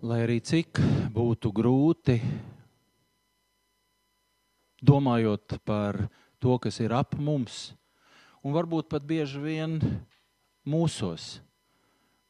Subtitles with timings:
[0.00, 0.78] Lai arī cik
[1.12, 2.14] būtu grūti,
[4.80, 5.98] domājot par
[6.40, 7.74] to, kas ir ap mums,
[8.40, 9.76] un varbūt pat bieži vien
[10.64, 11.42] mūsos,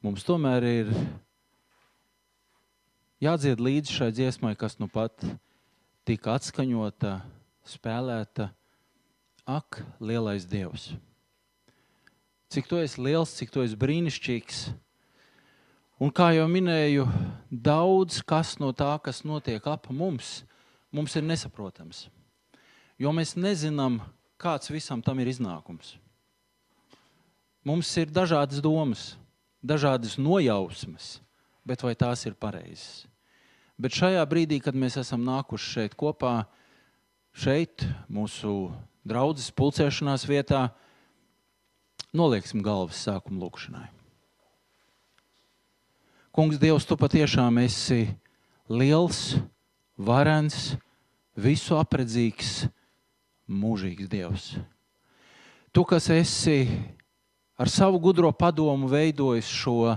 [0.02, 0.92] mums tomēr ir
[3.22, 5.22] jādzied līdzi šai dziesmai, kas nu pat
[6.02, 7.20] tika atskaņota,
[7.70, 8.50] spēlēta.
[9.46, 10.90] Ak, lielais Dievs!
[12.50, 14.70] Cik tu esi liels, cik tu esi brīnišķīgs!
[16.00, 17.04] Un kā jau minēju,
[17.52, 20.46] daudz kas no tā, kas notiek ap mums,
[20.88, 22.06] mums ir nesaprotams.
[22.96, 23.98] Jo mēs nezinām,
[24.40, 25.98] kāds visam tam ir iznākums.
[27.68, 29.12] Mums ir dažādas domas,
[29.60, 31.18] dažādas nojausmas,
[31.68, 33.04] bet vai tās ir pareizas?
[33.76, 36.46] Bet šajā brīdī, kad mēs esam nākuši šeit kopā,
[37.36, 38.70] šeit, mūsu
[39.04, 40.70] draudzes pulcēšanās vietā,
[42.16, 43.99] nolieksim galvas sākumu lūkšanai.
[46.30, 48.04] Kungs, Dievs, tu patiešām esi
[48.70, 49.34] liels,
[49.98, 50.76] varens,
[51.34, 52.68] visu apredzīgs,
[53.50, 54.44] mūžīgs Dievs.
[55.74, 56.68] Tu, kas esi
[57.58, 59.96] ar savu gudro padomu veidojis šo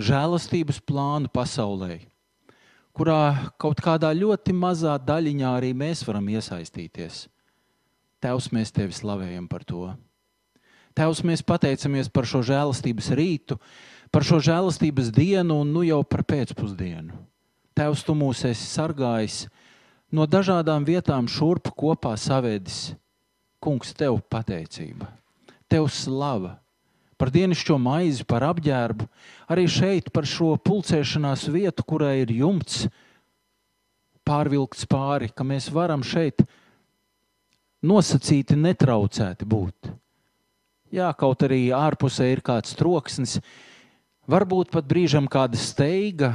[0.00, 1.98] žēlastības plānu pasaulē,
[2.96, 7.26] kurā kaut kādā ļoti mazā daļiņā arī mēs varam iesaistīties.
[8.24, 9.84] Tevs, mēs tevi slavējam par to.
[10.96, 13.60] Tevs, mēs pateicamies par šo žēlastības rītu,
[14.12, 17.16] par šo žēlastības dienu un nu jau par pēcpusdienu.
[17.78, 19.44] Tevs, tu mūs esi sargājis
[20.10, 22.94] no dažādām vietām, šurp kopā savedis.
[23.58, 25.08] Kungs, tev pateicība,
[25.66, 26.56] tev slava
[27.18, 29.08] par dienascho maizi, par apģērbu,
[29.50, 32.84] arī šeit par šo pulcēšanās vietu, kurai ir jumts
[34.28, 36.44] pārvilkts pāri, ka mēs varam šeit
[37.82, 39.90] nosacīti netraucēti būt.
[40.94, 43.40] Jā, kaut arī ārpusē ir kāds troksnis,
[44.28, 46.34] varbūt pat brīžam kāda steiga,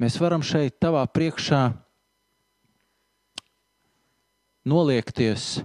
[0.00, 1.64] mēs varam šeit tavā priekšā
[4.70, 5.64] noliekties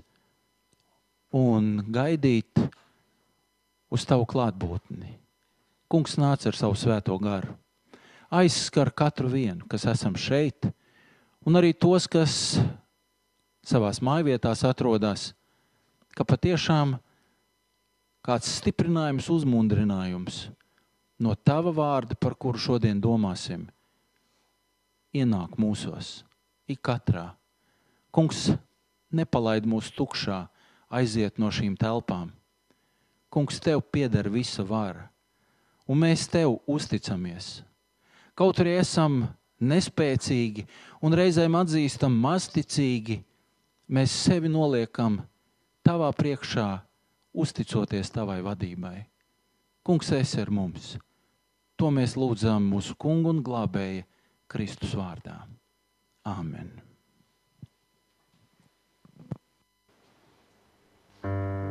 [1.37, 2.57] un gaidīt
[3.93, 5.13] uz tavu klātbūtni.
[5.87, 7.53] Kungs nāca ar savu svēto garu.
[8.33, 10.67] Aizskar katru vienu, kas esam šeit,
[11.47, 12.57] un arī tos, kas
[13.63, 15.29] savā mājvietās atrodas,
[16.11, 16.97] ka patiešām
[18.27, 20.47] kāds stiprinājums, uzmundrinājums
[21.19, 23.65] no tava vārda, par kuru šodien domāsim,
[25.15, 26.21] ienāk mūsos,
[26.69, 27.31] ik katrā.
[28.13, 28.51] Kungs,
[29.13, 30.45] nepalaid mūs tukšā,
[30.89, 32.31] aiziet no šīm telpām.
[33.33, 35.09] Kungs, tev pieder visa vara,
[35.87, 37.61] un mēs tev uzticamies.
[38.37, 39.25] Kaut arī esam
[39.57, 40.67] nespēcīgi
[41.01, 43.19] un reizēm atzīstam mazticīgi,
[43.89, 45.19] mēs sevi noliekam
[45.85, 46.69] tavā priekšā,
[47.37, 48.97] uzticoties tavai vadībai.
[49.87, 50.95] Kungs, esi ar mums!
[51.77, 54.07] To mēs lūdzam mūsu kungu un glābēja
[54.49, 55.37] Kristus vārdā.
[56.27, 56.73] Āmen!
[61.21, 61.66] Pie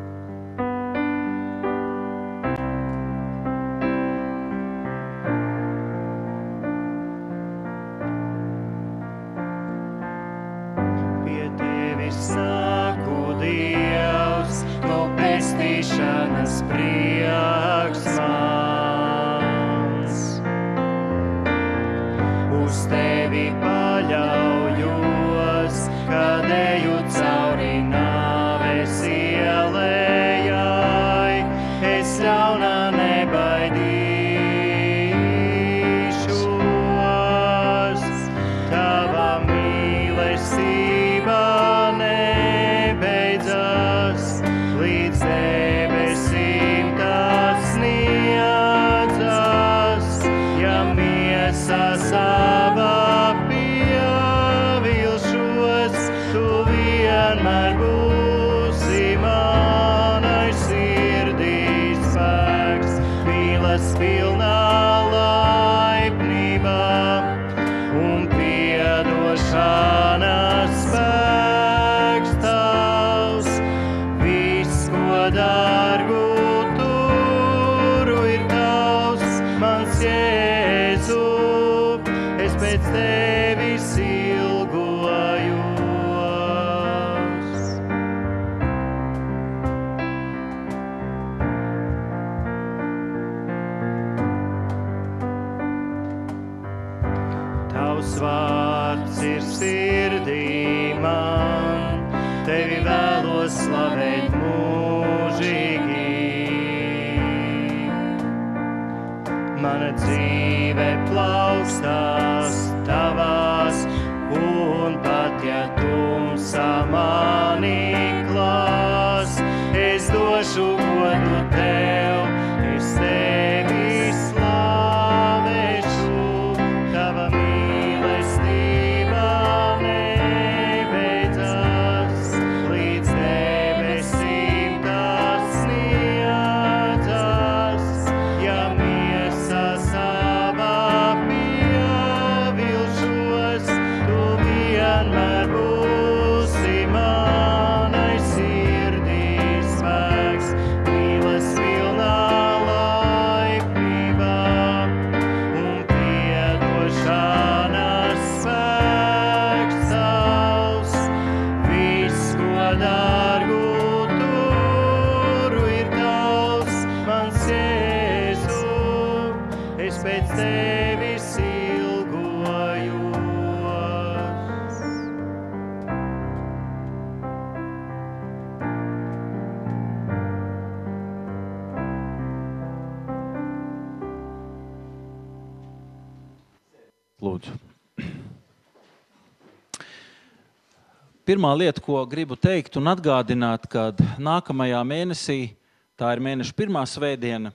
[191.37, 195.51] Pirmā lieta, ko gribu teikt un atgādināt, kad nākamajā mēnesī,
[195.93, 197.51] tā ir mēneša pirmā svētdiena,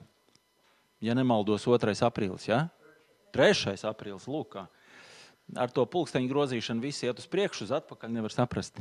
[1.02, 1.96] ja nemaldos, 2.
[2.06, 2.44] aprīlis.
[2.46, 2.60] Ja?
[3.34, 3.72] 3.
[3.90, 4.62] aprīlis, lūk, kā.
[5.58, 8.78] ar to pulksteņu grozīšanu viss iet uz priekšu, uz atpakaļ nevar saprast.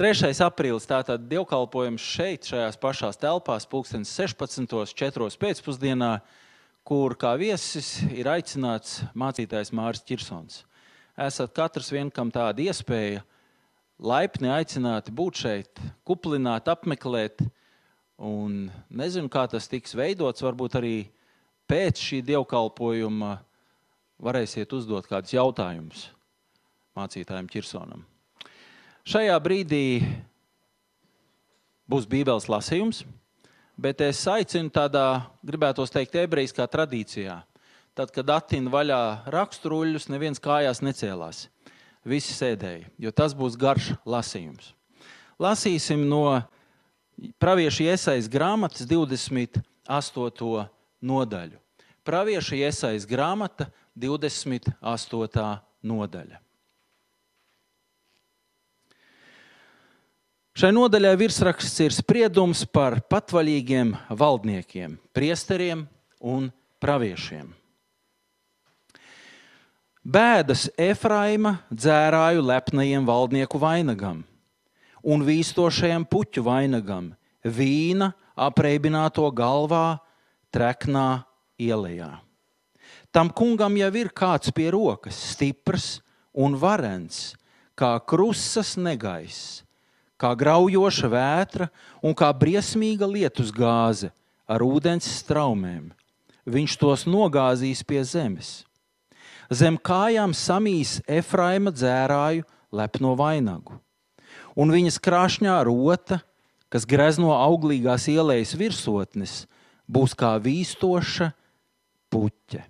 [0.00, 0.32] 3.
[0.46, 4.94] aprīlis tātad dievkalpojums šeit, šajās pašās telpās, pulkstenis 16.
[4.96, 5.28] 4.
[5.44, 6.14] pēcpusdienā,
[6.88, 10.62] kur kā viesis ir aicināts mācītājs Māris Kirsons.
[11.20, 13.26] Esat katrs vien, kam tāda iespēja
[14.02, 17.44] laipni aicināti būt šeit, kuplināt, apmeklēt.
[18.22, 20.44] Un nezinu, kā tas tiks veidots.
[20.44, 20.96] Varbūt arī
[21.70, 23.36] pēc šī dievkalpojuma
[24.22, 26.06] varēsiet uzdot kādus jautājumus
[26.98, 28.04] mācītājiem Kirsonam.
[29.08, 30.02] Šajā brīdī
[31.90, 33.02] būs Bībeles lasījums,
[33.74, 37.40] bet es aicinu tādā, gribētu teikt, ebrejiskā tradīcijā.
[37.96, 39.00] Tad, kad atina vaļā
[39.32, 41.48] raksturuļus, neviens kājās necēlās
[42.04, 44.72] visi sēdēja, jo tas būs garš lasījums.
[45.42, 46.24] Lasīsim no
[47.38, 50.68] Pravieša iesaistas grāmatas 28.
[51.02, 51.58] nodaļu.
[52.02, 55.52] Pravieša iesaistas grāmata 28.
[55.82, 56.40] nodaļa.
[60.52, 65.86] Šai nodaļai virsraksts ir spriedums par patvaļīgiem valdniekiem, priesteriem
[66.20, 66.50] un
[66.82, 67.54] praviešiem.
[70.02, 74.24] Bēdas Efraima dzērāju lepnajiem valdnieku vainagam
[74.98, 77.12] un vīstošajam puķu vainagam,
[77.46, 80.00] vīna apreibināto galvā,
[80.50, 81.22] treknā
[81.54, 82.18] ielā.
[83.14, 86.00] Tam kungam jau ir kāds pie rokas, stiprs
[86.34, 87.36] un varens,
[87.78, 89.62] kā krusas negaiss,
[90.18, 91.70] kā graujoša vētra
[92.02, 94.10] un kā briesmīga lietus gāze
[94.50, 95.92] ar ūdens straumēm.
[96.42, 98.64] Viņš tos nogāzīs pie zemes
[99.52, 103.74] Zem kājām samīs Efraima dzērāju lepno vainagu,
[104.56, 106.22] un viņas krāšņā rota,
[106.72, 109.42] kas grezno auglīgās ielas virsotnes,
[109.84, 111.28] būs kā vīstoša
[112.08, 112.62] puķe,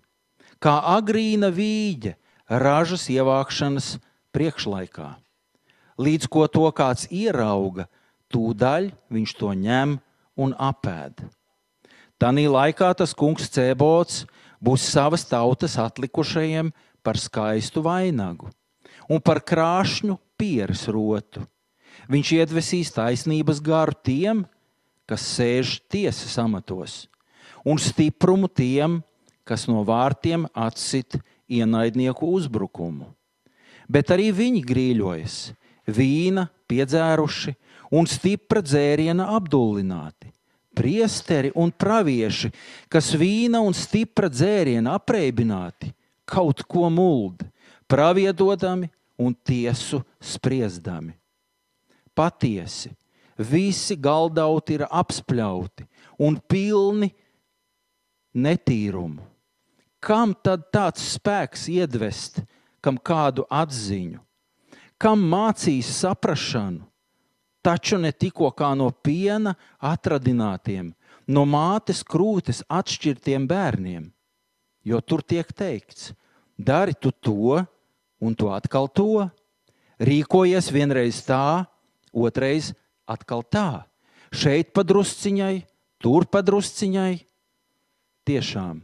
[0.58, 2.16] kā agrīna vīģe
[2.50, 3.94] ražas ievākšanas
[4.34, 5.12] priekšlaikā.
[6.02, 7.86] Līdz ko to kāds ierauga,
[8.32, 9.98] tūdaļ viņš to ņem
[10.40, 11.22] un apēd.
[12.18, 14.24] Tanī laikā tas kungs Cēbots
[14.62, 16.70] būs savas tautas atlikušajiem
[17.02, 18.50] par skaistu vainagu
[19.10, 21.42] un par krāšņu pieres rotu.
[22.10, 24.44] Viņš iedvesīs taisnības garu tiem,
[25.06, 27.06] kas sēž tiesas amatos,
[27.66, 29.00] un stiprumu tiem,
[29.44, 31.18] kas no vārtiem atsit
[31.50, 33.10] ienaidnieku uzbrukumu.
[33.90, 35.36] Bet arī viņi grīļojas,
[35.90, 37.54] vīna piedzēruši
[37.92, 40.21] un stipra dzēriena apdullināti
[40.74, 42.50] priesteri un pravieši,
[42.92, 45.92] kas vīna un stipra dzēriena apreibināti,
[46.24, 47.44] kaut ko muld,
[47.86, 48.88] praviedodami
[49.20, 51.14] un tiesu spriedami.
[52.12, 52.92] Patiesi,
[53.38, 55.86] visi galdauti ir apspļauti
[56.22, 57.08] un pilni
[58.36, 59.22] netīrumu.
[60.02, 62.40] Kam tad tāds spēks iedvest,
[62.82, 64.18] kam kādu atziņu,
[64.98, 66.82] kam mācīs saprašanu,
[67.62, 70.92] taču ne tikko kā no piena atradinātiem,
[71.26, 74.10] no mātes krūtes atšķirtiem bērniem.
[74.82, 76.10] Jo tur tiek teikts,
[76.58, 77.62] dari tu to,
[78.22, 79.28] un tu atkal to.
[80.02, 81.66] Rīkojies vienreiz tā,
[82.10, 82.72] otrreiz
[83.06, 83.86] atkal tā.
[84.34, 85.62] Šeit padrusciņai,
[86.02, 87.12] tur padrusciņai.
[88.26, 88.82] Tiešām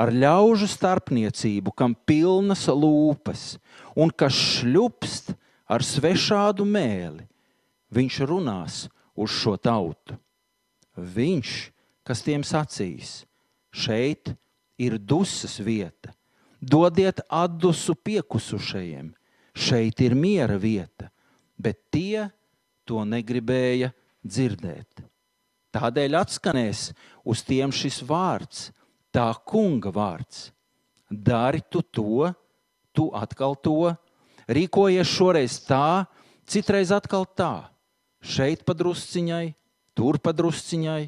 [0.00, 3.58] ar ļaužu starpniecību, kam pilnas lūpas
[3.98, 5.34] un kas šļupst
[5.70, 7.26] ar svešādu mēli,
[7.94, 8.86] viņš runās
[9.18, 10.16] uz šo tautu.
[10.96, 11.50] Viņš,
[12.06, 13.22] kas tiem sacīs,
[13.70, 14.32] šeit
[14.80, 16.14] ir dusmas vieta,
[16.60, 19.12] dodiet atdusu piekusušajiem,
[19.54, 21.10] šeit ir miera vieta,
[21.56, 22.28] bet tie
[22.84, 23.92] to negribēja
[24.26, 25.06] dzirdēt.
[25.70, 26.90] Tādēļ atskanēs
[27.30, 28.70] uz tiem šis vārds,
[29.14, 30.48] tā kunga vārds.
[31.10, 32.30] Dari tu to,
[32.94, 33.92] tu atkal to,
[34.50, 36.06] rīkojies šoreiz tā,
[36.50, 37.69] citreiz atkal tā
[38.20, 39.54] šeit padrusciņai,
[39.96, 41.02] tur padrusciņai,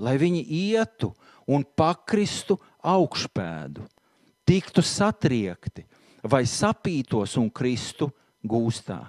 [0.00, 1.12] lai viņi ietu
[1.50, 3.84] un pakristu augšpēdu,
[4.48, 5.84] tiktu satriekti
[6.24, 8.10] vai sapītos un kristu
[8.44, 9.00] gūstā.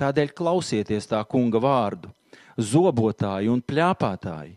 [0.00, 2.10] Tādēļ klausieties tā kunga vārdu,
[2.58, 4.56] zobotāji un plāpātāji,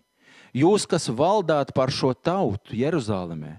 [0.57, 3.53] jūs, kas valdāt par šo tautu Jeruzalemē,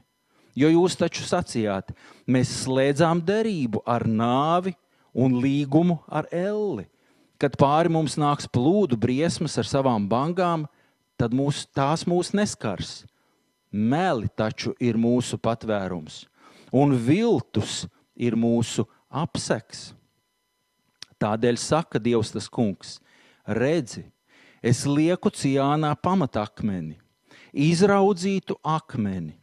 [0.59, 1.95] jo jūs taču sacījāt,
[2.27, 4.75] mēs slēdzām derību ar nāvi
[5.15, 6.89] un līgumu ar elli
[7.39, 10.67] kad pāri mums nāks plūdu briesmas ar savām bangām,
[11.19, 13.03] tad mūs, tās mūs neskars.
[13.71, 16.23] Meli taču ir mūsu patvērums,
[16.73, 17.85] un viltus
[18.17, 19.91] ir mūsu apseks.
[21.19, 22.97] Tādēļ saka Dievs tas kungs:
[23.45, 24.07] Redzi,
[24.63, 26.97] es lieku ciānā pamatakmeni,
[27.53, 29.35] izraudzītu akmeni,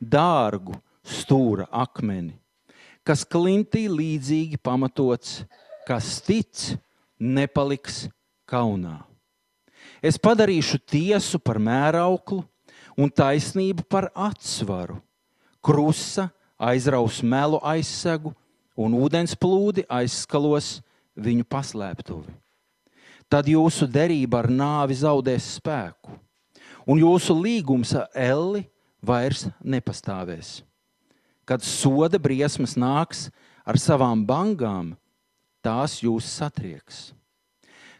[0.00, 2.38] dārgu stūra akmeni,
[3.04, 5.42] kas klintī līdzīgi pamatots,
[5.88, 6.78] kas tic,
[7.20, 8.08] nepaliks
[8.48, 9.04] kaunā.
[10.00, 12.42] Es padarīšu tiesu par mērauklu
[12.96, 14.98] un taisnību par atsvaru.
[15.60, 18.32] Krusa aizraus melu aizsegu
[18.80, 20.78] un ūdens plūdi aizskalos
[21.20, 22.32] viņu paslēptuvi.
[23.30, 26.16] Tad jūsu derība ar nāvi zaudēs spēku,
[26.88, 28.64] un jūsu līgums ar elli
[28.98, 30.64] vairs nepastāvēs.
[31.46, 33.28] Kad soda briesmas nāks
[33.62, 34.96] ar savām bangām,
[35.64, 37.10] tās jūs satrieks.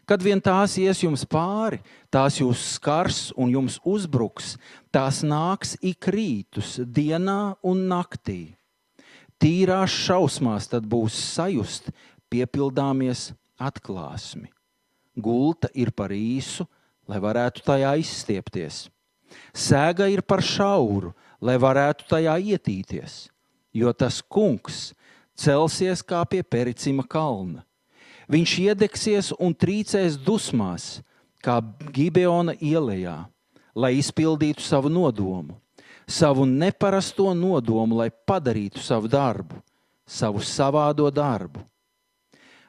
[0.05, 1.79] Kad vien tās ies jums pāri,
[2.11, 4.57] tās jūs skars un jums uzbruks,
[4.91, 8.57] tās nāks ik rītus, dienā un naktī.
[9.41, 11.89] Tīrās šausmās tad būs sajust,
[12.29, 14.49] piepildāmies atklāsmi.
[15.15, 16.67] Gulta ir par īsu,
[17.07, 18.85] lai varētu tajā izstiepties.
[19.55, 23.29] Sēga ir par šauru, lai varētu tajā ietīties,
[23.73, 24.91] jo tas kungs
[25.41, 27.65] celsies kā pie pericima kalna.
[28.31, 31.01] Viņš iedegsies un trīcēs dusmās,
[31.43, 31.57] kā
[31.91, 33.25] Gibeona ielā,
[33.75, 35.57] lai izpildītu savu nodomu,
[36.07, 39.59] savu neparasto nodomu, lai padarītu savu darbu,
[40.05, 41.63] savu savādo darbu.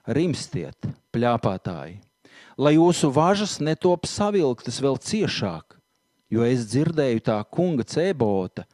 [0.03, 2.01] Rimstiet, plāpātāji,
[2.59, 5.77] lai jūsu važas netop savilktas vēl ciešāk,
[6.33, 8.65] jo es dzirdēju tā kunga cēbota,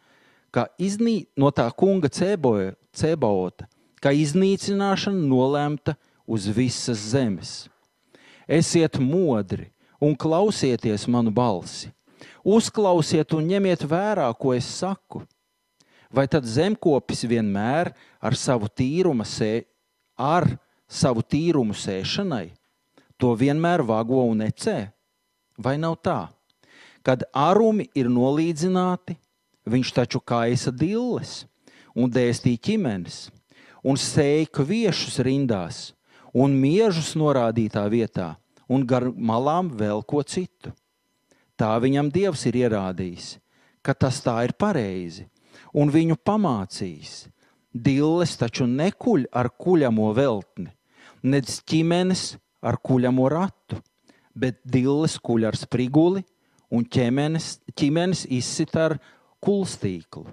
[0.54, 3.68] ka iznī, no tā kunga cēboja, cēbota,
[4.02, 5.94] ka iznīcināšana nolēmta
[6.28, 7.68] uz visas zemes.
[8.48, 11.90] Esiet modri un klausieties manu balsi.
[12.44, 15.22] Uzklausiet un ņemiet vērā, ko es saku.
[16.08, 17.90] Vai tad zemkopis vienmēr
[18.20, 19.66] ar savu tīrumu, sē,
[20.16, 20.46] ar
[20.88, 22.46] savu tīrumu sēšanai
[23.20, 24.88] to vienmēr vago un necē?
[25.58, 26.20] Vai nav tā?
[27.04, 29.18] Kad arumi ir nolīdzināti,
[29.68, 31.42] viņš taču kaisa dilles
[31.98, 33.26] un dēstīja ķimenes
[33.84, 35.80] un sēja kviešus rindās
[36.34, 38.34] un miežus norādītā vietā
[38.68, 40.72] un gar malām vēl ko citu.
[41.58, 43.38] Tā viņam Dievs ir ierādījis,
[43.82, 45.26] ka tas tā ir pareizi,
[45.74, 47.26] un viņu pamācījis.
[47.72, 50.70] Dilles taču nekuļ ar kuļamo veltni,
[51.22, 53.78] nedz ķimenes ar kuļamo ratu,
[54.34, 56.22] bet dilles kuļ ar spriguli
[56.70, 58.96] un ķemenes, ķimenes izsit ar
[59.44, 60.26] kulstīklu.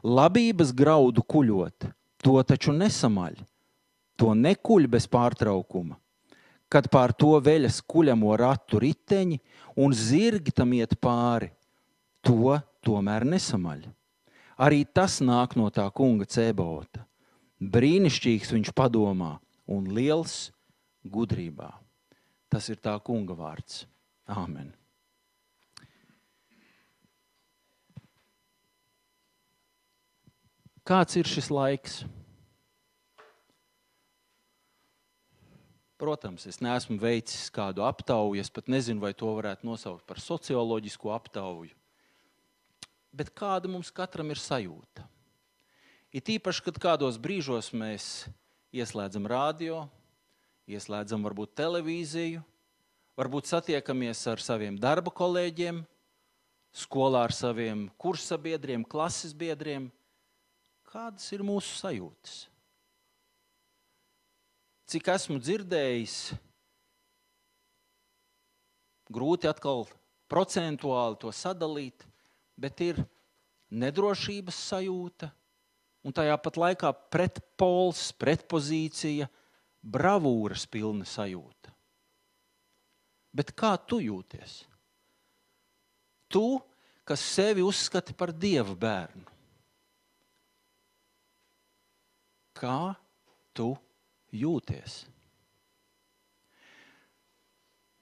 [0.00, 1.90] Labības graudu kuļot,
[2.20, 3.40] to taču nesamaļ,
[4.20, 5.98] to nekuļ bez pārtraukuma
[6.70, 9.40] kad pār to veļas kuļamo ratu riteņi
[9.82, 11.50] un zirgi tam iet pāri,
[12.22, 12.54] to
[12.86, 13.82] tomēr nesamaļ.
[14.60, 17.02] Arī tas nāk no tā kunga cēbota.
[17.60, 19.34] Brīnišķīgs viņš padomā
[19.68, 20.50] un liels
[21.04, 21.72] gudrībā.
[22.50, 23.84] Tas ir tā kunga vārds.
[24.30, 24.70] Āmen.
[30.86, 32.00] Kāds ir šis laiks?
[36.00, 41.12] Protams, es neesmu veicis kādu aptauju, es pat nezinu, vai to varētu nosaukt par socioloģisku
[41.12, 41.74] aptauju.
[43.12, 45.04] Bet kāda mums katram ir sajūta?
[46.10, 48.06] It īpaši, kad kādos brīžos mēs
[48.72, 49.84] ieslēdzam radio,
[50.70, 52.40] ieslēdzam varbūt televīziju,
[53.20, 55.84] varbūt satiekamies ar saviem darba kolēģiem,
[56.72, 59.90] skolā ar saviem kursabiedriem, klases biedriem.
[60.90, 62.40] Kādas ir mūsu sajūtas?
[64.90, 66.14] cik esmu dzirdējis,
[69.10, 69.84] grūti atkal
[70.30, 72.02] procentuāli to sadalīt,
[72.58, 72.98] bet ir
[73.70, 75.30] nedrošības sajūta
[76.06, 79.28] un tajā pat laikā pretpols, pretpozīcija,
[79.80, 81.70] bravūras pilna sajūta.
[83.30, 84.64] Bet kā tu jūties?
[86.30, 86.46] Tu,
[87.06, 89.39] kas sevi uzskati par dievu bērnu.
[92.60, 92.92] Kā
[93.56, 93.72] tu
[94.36, 95.06] jūties?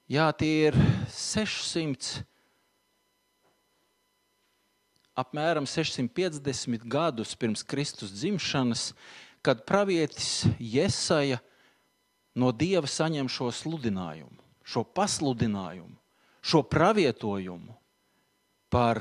[0.09, 0.77] Jā, tie ir
[1.13, 2.23] 600,
[5.15, 8.89] apmēram 650 gadus pirms Kristus dzimšanas,
[9.45, 11.39] kad pravietis Jesaja
[12.35, 15.95] no Dieva saņem šo sludinājumu, šo pasludinājumu,
[16.41, 17.77] šo pravietojumu
[18.73, 18.99] par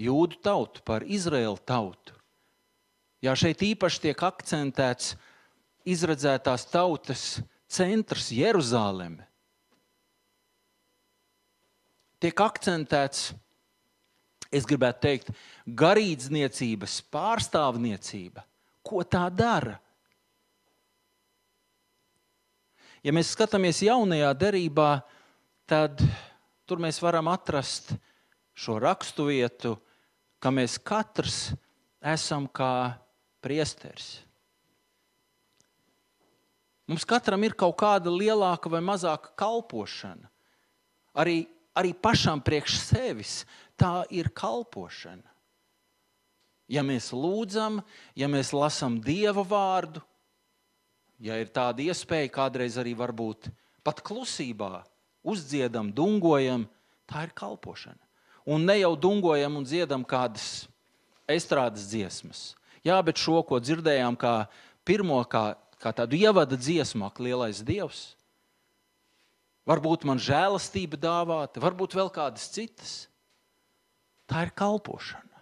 [0.00, 2.13] jūdu tautu, par Izraēlu tautu.
[3.24, 5.14] Jā, šeit īpaši tiek akcentēts
[5.88, 7.22] izredzētās tautas
[7.72, 9.24] centrs, Jeruzaleme,
[12.20, 13.30] tiek akcentēts,
[14.52, 15.30] es gribētu teikt,
[15.64, 18.44] garīdzniecības pārstāvniecība,
[18.84, 19.78] ko tā dara.
[23.04, 24.90] Ja mēs skatāmies jaunajā derībā,
[25.68, 26.02] tad
[26.68, 27.94] tur mēs varam atrast
[28.52, 29.78] šo raksturvietu,
[30.40, 31.54] ka mēs katrs
[32.04, 33.03] esam kā
[33.44, 34.22] priesteris.
[36.88, 40.28] Mums katram ir kaut kāda lielāka vai mazāka kalpošana.
[41.16, 41.44] Arī,
[41.76, 43.36] arī pašam priekš sevis
[43.80, 45.30] tā ir kalpošana.
[46.68, 47.82] Ja mēs lūdzam,
[48.16, 50.00] ja mēs lasām Dieva vārdu,
[51.20, 53.50] ja ir tāda iespēja, kādreiz arī varbūt
[53.84, 54.80] pat klusībā
[55.24, 56.64] uzdziedam, dungojam,
[57.08, 58.00] tā ir kalpošana.
[58.44, 60.66] Un ne jau dungojam un dziedam kādas
[61.28, 62.52] estrādes dziesmas.
[62.84, 64.44] Jā, bet šo, ko dzirdējām, kā
[64.84, 68.12] pirmo, kā, kā tādu ievada dziesmu, lielais dievs.
[69.64, 73.06] Varbūt man žēlastība dāvāta, varbūt vēl kādas citas.
[74.28, 75.40] Tā ir kalpošana.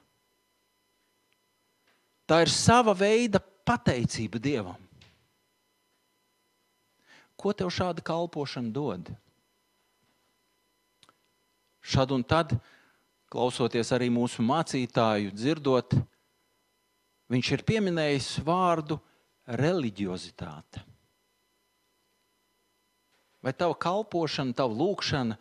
[2.30, 4.78] Tā ir sava veida pateicība Dievam.
[7.34, 9.10] Ko tev šāda kalpošana dod?
[11.82, 12.54] Šad un tad,
[13.32, 15.96] klausoties arī mūsu mācītāju, dzirdot,
[17.32, 18.98] viņš ir pieminējis vārdu
[19.48, 20.82] reliģiozitāte.
[23.42, 25.38] Vai tava kalpošana, tava lūkšana,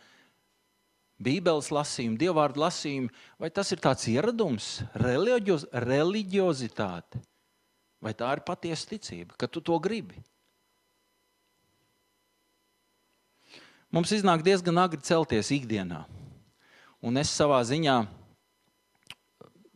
[1.21, 7.21] Bībeles lasījuma, dievvvārdu lasījuma, vai tas ir tāds ieradums, reliģioz, reliģiozitāte,
[8.01, 10.17] vai tā ir patiesa ticība, ka tu to gribi?
[13.93, 16.05] Mums iznāk diezgan agri celties ikdienā.
[17.05, 17.99] Un es savā ziņā,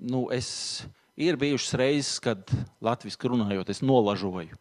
[0.09, 0.49] nu, es
[1.15, 2.51] ir bijušas reizes, kad
[2.83, 4.57] latviešu runājot, es nolažoju.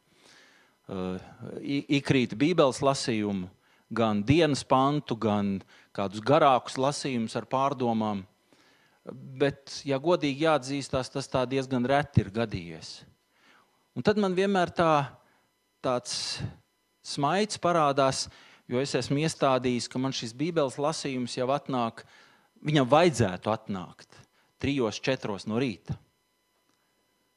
[0.85, 1.17] Uh,
[1.65, 3.49] ikrīt Bībeles lasījumu,
[3.95, 5.59] gan dienas pantu, gan
[5.97, 8.25] kādus garākus lasījumus ar pārdomām.
[9.05, 13.03] Bet, ja godīgi jāatzīstās, tas tā diezgan reti ir gadījies.
[13.95, 14.93] Un tad man vienmēr tā,
[15.85, 16.41] tāds
[17.05, 18.27] smaids parādās,
[18.69, 22.03] jo es esmu iestādījis, ka man šis Bībeles lasījums jau atnāk,
[22.65, 24.21] viņam vajadzētu atnākt
[24.65, 25.97] trijos, četros no rīta.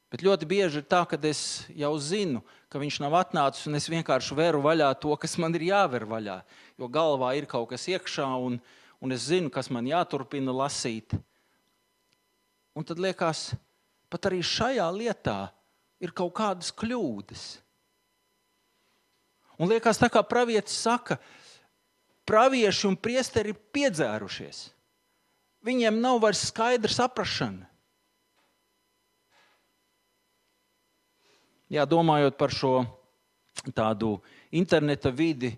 [0.07, 2.39] Bet ļoti bieži ir tā, ka es jau zinu,
[2.71, 6.37] ka viņš nav atnācis, un es vienkārši veru vaļā to, kas man ir jāver vaļā.
[6.79, 8.55] Jo galvā ir kaut kas iekšā, un,
[9.03, 11.17] un es zinu, kas man jāturpina lasīt.
[12.77, 13.51] Un tad liekas,
[14.07, 15.39] pat arī šajā lietā
[15.99, 17.45] ir kaut kādas kļūdas.
[19.57, 21.17] Un liekas, tā kā pravietis saka,
[22.29, 24.67] pravieši un priesteri ir piedzērušies.
[25.67, 27.65] Viņiem nav vairs skaidra saprāšana.
[31.73, 32.85] Jā, domājot par šo
[33.75, 34.17] tādu
[34.55, 35.51] interneta vidi,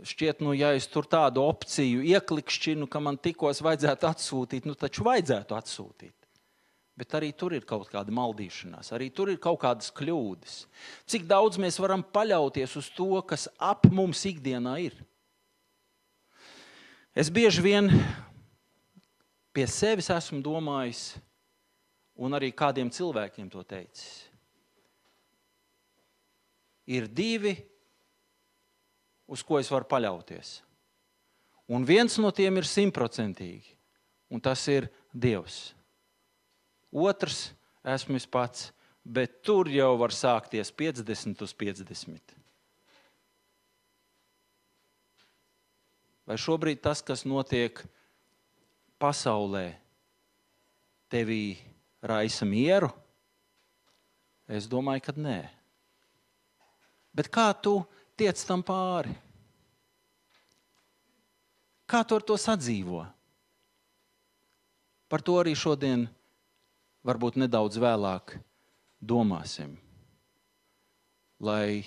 [0.00, 5.04] šķiet, nu, ja es tur tādu opciju ieklikšķinu, ka man tikos vajadzētu atsūtīt, nu taču
[5.06, 6.16] vajadzētu atsūtīt.
[6.94, 10.60] Bet arī tur ir kaut kāda maldīšanās, arī tur ir kaut kādas kļūdas.
[11.10, 14.94] Cik daudz mēs varam paļauties uz to, kas ap mums ikdienā ir?
[17.14, 17.90] Es bieži vien
[19.54, 21.16] pie sevis esmu domājis,
[22.14, 24.33] un arī kādiem cilvēkiem to teicis.
[26.90, 27.54] Ir divi,
[29.30, 30.58] uz ko es varu paļauties.
[31.72, 33.72] Un viens no tiem ir simtprocentīgi,
[34.28, 35.72] un tas ir Dievs
[36.94, 37.50] otrs
[37.84, 38.70] esmu es pats,
[39.02, 42.36] bet tur jau var sākties 50 uz 50.
[46.24, 47.82] Vai šobrīd tas, kas notiek
[49.02, 49.74] pasaulē,
[51.12, 51.58] tevī
[52.00, 52.88] raisa mieru?
[54.48, 55.40] Es domāju, ka nē.
[57.14, 57.78] Bet kā tu
[58.18, 59.14] tiec tam pāri?
[61.86, 63.04] Kā tu ar to sadzīvo?
[65.08, 66.08] Par to arī šodien
[67.06, 68.38] varbūt nedaudz vēlāk
[68.98, 69.76] domāsim.
[71.38, 71.84] Lai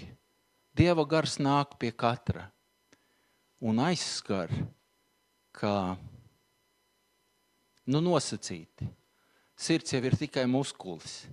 [0.78, 2.46] Dieva gars nāk pie katra
[3.58, 4.52] un aizskar,
[5.50, 5.98] kā
[7.90, 8.86] nu, nosacīti.
[9.58, 11.24] Sirds jau ir tikai muskulis,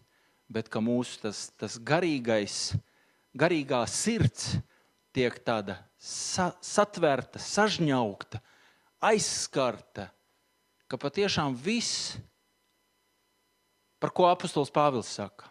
[0.48, 2.72] bet mūsu tas, tas garīgais,
[3.36, 4.54] garīgā sirds
[5.14, 8.40] tiek tāda sa, satvērta, sažņaukta,
[9.04, 10.08] aizskarta,
[10.88, 12.14] ka patiešām viss
[14.04, 15.46] Par ko apustulis Pāvils saka?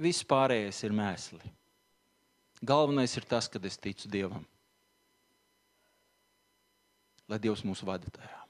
[0.00, 1.50] Viss pārējais ir mēsli.
[2.64, 4.46] Galvenais ir tas, ka es ticu Dievam.
[7.28, 8.43] Lai Dievs mūs vada tajā.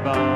[0.00, 0.35] Kungs,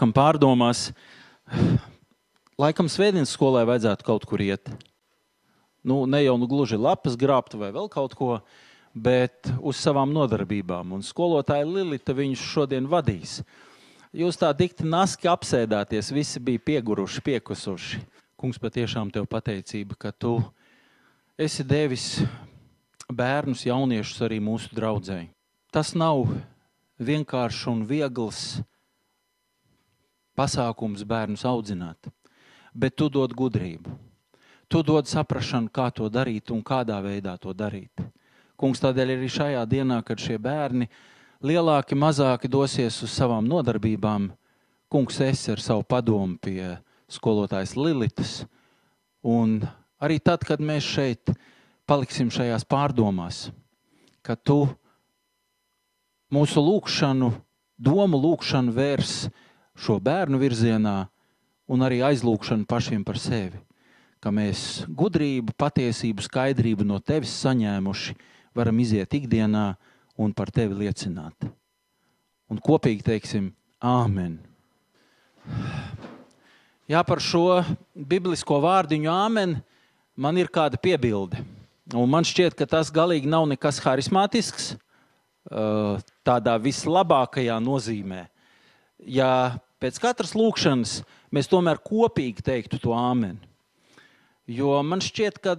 [0.00, 0.94] Nākam pārdomās.
[2.56, 4.70] Laikam svētdienas skolai vajadzētu kaut kur iet.
[5.84, 8.38] Nu, ne jau nu gluži lapas grābt vai vēl kaut ko,
[8.96, 10.94] bet uz savām nodarbībām.
[10.96, 13.42] Un skolotāja Lilita viņus šodien vadīs.
[14.16, 18.00] Jūs tā dikti naski apsēdāties, visi bija pieguruši, piekusuši.
[18.40, 20.38] Kungs, patiešām tev pateicība, ka tu
[21.36, 22.22] esi devis
[23.04, 25.28] bērnus, jauniešus arī mūsu draudzēji.
[25.68, 26.24] Tas nav
[26.96, 28.62] vienkāršs un viegls
[30.38, 32.10] pasākums bērnus audzināt,
[32.74, 33.96] bet tu dod gudrību.
[34.70, 38.04] Tu dod saprāšanu, kā to darīt un kādā veidā to darīt.
[38.60, 40.86] Kungs, tādēļ arī šajā dienā, kad šie bērni
[41.42, 44.30] lielāki, mazāki dosies uz savām nodarbībām,
[44.90, 46.72] Kungs, es ar savu padomu pie
[47.06, 48.40] skolotājas Lilitas.
[49.22, 49.60] Un
[50.02, 51.30] arī tad, kad mēs šeit
[51.86, 53.52] paliksim šajās pārdomās,
[54.26, 54.64] ka tu
[56.34, 57.30] mūsu lūgšanu,
[57.78, 59.14] domu lūgšanu vērs
[59.80, 61.08] šo bērnu virzienā
[61.70, 63.60] un arī aizlūgšanu pašiem par sevi.
[64.20, 68.16] Ka mēs gudrību, patiesību, skaidrību no tevis saņēmuši,
[68.56, 69.70] varam iziet ikdienā
[70.20, 71.48] un par tevi liecināt.
[72.50, 74.34] Un kopīgi teiksim, Āmen.
[76.90, 77.62] Jā, par šo
[77.94, 79.54] biblisko vārdiņu Āmen
[80.20, 81.40] man ir kāda piebilde.
[81.96, 84.74] Un man šķiet, ka tas galīgi nav nekas harizmātisks,
[86.26, 88.26] tādā vislabākajā nozīmē.
[89.00, 91.00] Ja pēc katras lūkšanas
[91.34, 93.40] mēs tomēr kopīgi teiktu to āmeni.
[94.50, 95.54] Jo man šķiet, ka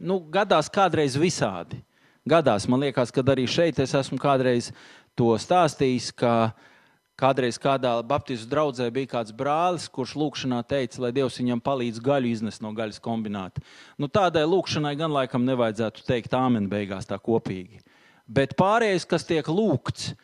[0.00, 1.78] nu, gadās kādreiz visādi.
[2.26, 4.70] Gadās, man liekas, ka arī šeit es esmu kādreiz
[5.14, 6.54] to stāstījis, ka
[7.20, 12.32] kādreiz kādā Baptistu draudzē bija kāds brālis, kurš lūkšanā teica, lai Dievs viņam palīdz gaļu
[12.32, 13.62] iznest no gaļas kombināta.
[14.00, 17.84] Nu, tādai lūkšanai gan laikam nevajadzētu teikt āmeni beigās tā kopīgi.
[18.26, 20.14] Bet pārējais, kas tiek lūgts,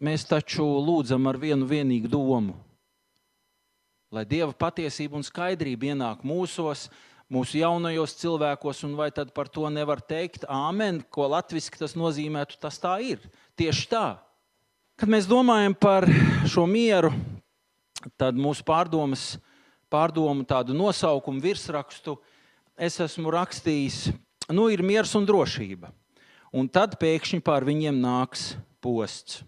[0.00, 2.54] mēs taču lūdzam ar vienu vienīgu domu.
[4.10, 6.88] Lai Dieva patiesība un skaidrība ienāk mūsos,
[7.30, 12.58] mūsu jaunajos cilvēkos, un vai tad par to nevar teikt āmen, ko latviešu tas nozīmētu,
[12.62, 13.22] tas tā ir.
[13.58, 14.06] Tieši tā.
[14.98, 16.08] Kad mēs domājam par
[16.50, 17.12] šo mieru,
[18.20, 19.36] tad mūsu pārdomas,
[19.90, 22.18] pārdomu tādu nosaukumu virsrakstu
[22.76, 24.10] es esmu rakstījis,
[24.50, 25.94] nu ir miers un drošība.
[26.50, 28.50] Un tad pēkšņi pār viņiem nāks
[28.82, 29.44] posts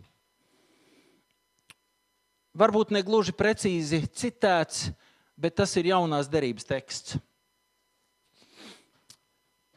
[2.56, 4.90] varbūt ne gluži precīzi citēts,
[5.36, 7.18] bet tas ir jaunās derības teksts.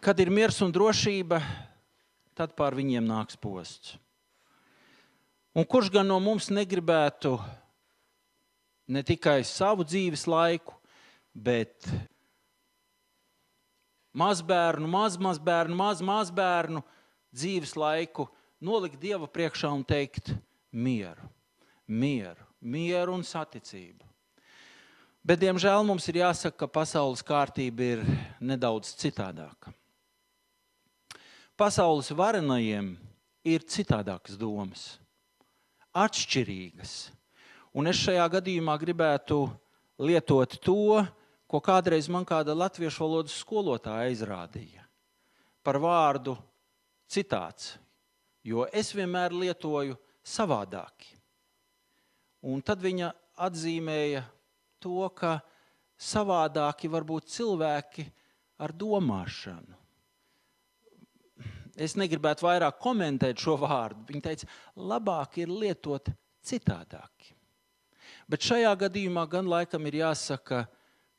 [0.04, 1.40] Kad ir miers un drošība,
[2.38, 3.96] tad pār viņiem nāks posts.
[5.56, 7.38] Un kurš gan no mums negribētu
[8.92, 10.76] ne tikai savu dzīves laiku,
[11.34, 11.88] bet
[14.14, 16.84] mazbērnu, mazmazbērnu, mazmazbērnu
[17.36, 18.28] dzīves laiku
[18.62, 20.36] nolikt Dieva priekšā un teikt
[20.76, 21.32] mieru,
[21.88, 24.04] mieru mieru un saticību.
[25.26, 28.04] Bet, diemžēl, mums ir jāsaka, ka pasaules kārtība ir
[28.42, 29.74] nedaudz citādāka.
[31.58, 32.92] Pasaules varenajiem
[33.48, 34.84] ir citādākas domas,
[35.96, 36.96] atšķirīgas.
[37.76, 39.40] Un es šajā gadījumā gribētu
[39.98, 41.02] lietot to,
[41.50, 44.84] ko kādreiz man kāda latviešu valodas skolotāja izrādīja
[45.66, 46.36] par vārdu
[47.10, 47.74] citāts,
[48.46, 51.15] jo es vienmēr lietoju savādāki.
[52.46, 53.10] Un tad viņa
[53.46, 54.22] atzīmēja
[54.84, 55.40] to, ka
[55.98, 58.06] savādāki var būt cilvēki
[58.62, 59.82] ar domāšanu.
[61.76, 64.06] Es negribētu vairāk komentēt šo vārdu.
[64.08, 64.48] Viņa teica,
[64.80, 66.08] labāk ir lietot
[66.46, 67.34] citādāk.
[68.32, 70.64] Bet šajā gadījumā gan laikam ir jāsaka,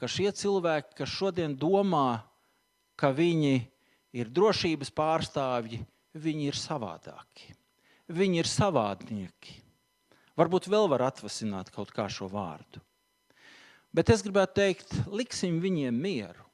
[0.00, 2.22] ka šie cilvēki, kas šodien domā,
[2.96, 3.60] ka viņi
[4.16, 5.82] ir drošības pārstāvji,
[6.16, 7.52] viņi ir savādāki.
[8.16, 9.65] Viņi ir savādnieki.
[10.36, 12.82] Varbūt vēl var atvasināt kaut kā šo vārdu.
[13.96, 16.44] Bet es gribētu teikt, liksim viņiem mieru,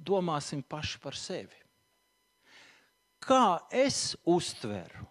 [0.00, 1.58] domāsim paši par sevi.
[3.20, 5.04] Kā es uztveru?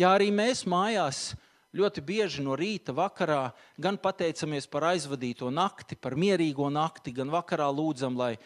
[0.00, 1.34] Ja arī mēs mājās
[1.76, 7.68] ļoti bieži no rīta, vakarā gan pateicamies par aizvadīto nakti, par mierīgo nakti, gan vakarā
[7.68, 8.38] lūdzam, lai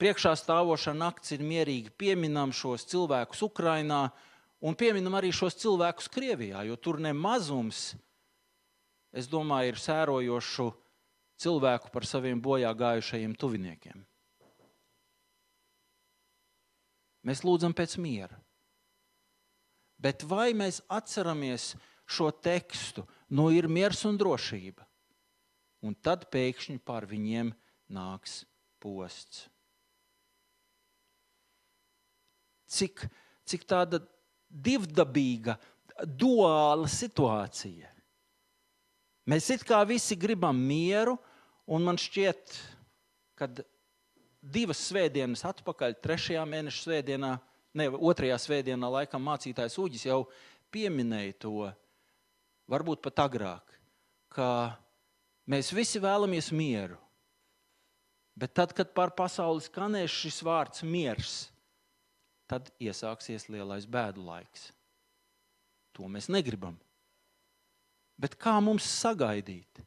[0.00, 4.06] priekšā stāvošā naktis ir mierīgi, pieminam šos cilvēkus Ukrajinā,
[4.60, 7.94] Un pieminam arī šos cilvēkus Krievijā, jo tur nemazums,
[9.16, 10.68] es domāju, ir sērojošu
[11.40, 14.04] cilvēku par saviem bojā gājušajiem tuviniekiem.
[17.24, 18.36] Mēs lūdzam pēc miera.
[20.00, 21.74] Bet vai mēs atceramies
[22.08, 23.04] šo tekstu,
[23.36, 24.86] nu ir miers un drošība,
[25.84, 27.52] un tad pēkšņi pār viņiem
[27.92, 28.42] nāks
[28.80, 29.44] posts?
[32.70, 33.04] Cik,
[33.44, 34.00] cik tāda
[34.50, 35.56] divdabīga,
[36.04, 37.88] duāla situācija.
[39.30, 41.14] Mēs it kā visi gribam mieru,
[41.70, 42.56] un man šķiet,
[43.38, 43.48] ka
[44.40, 47.34] divas svētdienas atpakaļ, trešajā mēneša svētdienā,
[47.76, 50.24] ne otrajā svētdienā, laikam mācītājs Uģis jau
[50.74, 51.68] pieminēja to,
[52.70, 53.76] varbūt pat agrāk,
[54.32, 54.48] ka
[55.50, 56.98] mēs visi vēlamies mieru.
[58.40, 61.50] Bet tad, kad pār pasauli skanēs šis vārds miers,
[62.50, 64.70] tad iesāksies lielais bēdu laiks.
[65.94, 66.76] To mēs negribam.
[68.20, 69.80] Bet kā mums sagaidīt?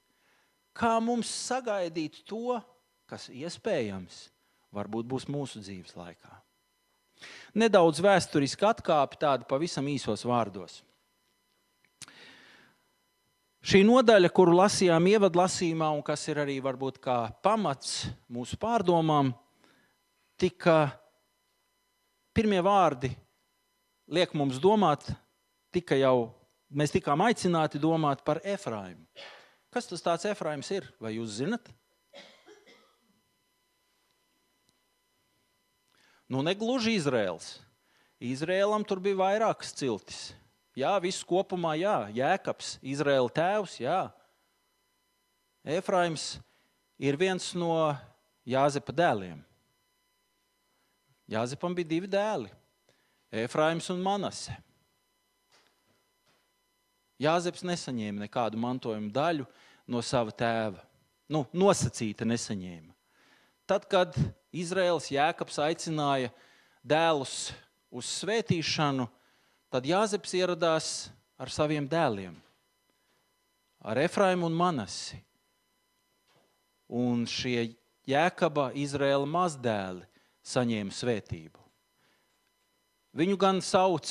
[0.74, 2.58] Kā mums sagaidīt to,
[3.10, 4.24] kas iespējams
[4.74, 6.32] varbūt būs mūsu dzīves laikā?
[7.56, 10.82] Nedaudz vēsturiski atkāpi tādu pavisam īsos vārdos.
[13.64, 19.30] Šī nodaļa, kuru lasījām ievadlasījumā, un kas ir arī varbūt kā pamats mūsu pārdomām,
[20.36, 20.90] tika
[22.34, 23.14] pirmie vārdi
[24.10, 25.06] liek mums domāt,
[25.74, 26.34] tika jau,
[26.74, 29.06] mēs tikām aicināti domāt par Efraimu.
[29.74, 30.86] Kas tas tāds Efraims ir?
[31.02, 31.72] Vai jūs zinat?
[36.30, 37.58] Nu, ne gluži Izraels.
[38.24, 40.32] Izrēlam tur bija vairākas ciltis.
[40.78, 43.98] Jā, viss kopumā, jā, Jēkabs, Izraēla tēvs, jā.
[45.76, 46.38] Efraims
[46.98, 47.94] ir viens no
[48.50, 49.44] Jāzepa dēliem.
[51.34, 52.52] Jāzepam bija divi dēli-
[53.44, 54.54] Efraims un Manase.
[57.22, 59.48] Jāzeps nesaņēma nekādu mantojuma daļu
[59.88, 60.82] no sava tēva.
[61.30, 62.92] Nu, nosacīta nesaņēma.
[63.66, 64.18] Tad, kad
[64.52, 66.30] Izraels Jēkabs aicināja
[66.84, 67.54] dēlus
[67.90, 69.08] uz svētīšanu,
[69.72, 70.88] tad Jāzeps ieradās
[71.40, 72.36] ar saviem dēliem,
[73.82, 75.22] ar Efraimu un Manasi.
[76.94, 77.72] Un šie
[78.06, 80.13] Jēkaba Izraēla mazdēli
[80.44, 81.60] saņēma svētību.
[83.14, 84.10] Viņu gan sauc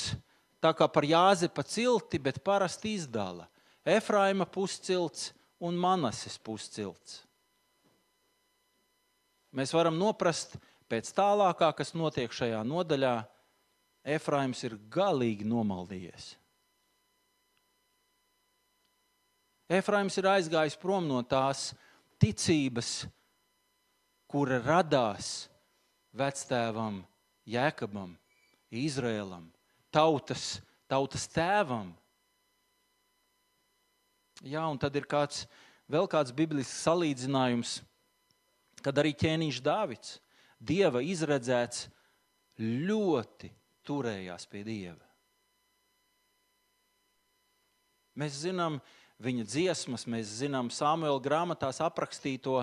[0.63, 3.49] par Jāzepa cilti, bet parasti izdala
[3.83, 7.23] Efraima puscilts un Manases puscilts.
[9.53, 10.55] Mēs varam noprast
[10.89, 13.17] pēc tālākā, kas notiek šajā nodaļā,
[14.03, 16.33] Efraims ir galīgi nomaldījies.
[19.71, 21.71] Efraims ir aizgājis prom no tās
[22.23, 23.05] ticības,
[24.27, 25.52] kura radās
[26.17, 27.03] vectēvam
[27.49, 28.15] Jēkabam,
[28.73, 29.49] Izrēlam,
[29.93, 31.91] tautas, tautas tēvam.
[34.43, 35.45] Jā, un tad ir kāds,
[35.91, 37.81] vēl kāds biblisks salīdzinājums,
[38.83, 40.19] kad arī ķēniņš Dāvids,
[40.63, 41.89] Dieva izredzēts,
[42.61, 43.51] ļoti
[43.87, 45.09] turējās pie Dieva.
[48.15, 48.77] Mēs zinām
[49.23, 52.61] viņa dziesmas, mēs zinām Samuela grāmatās aprakstīto,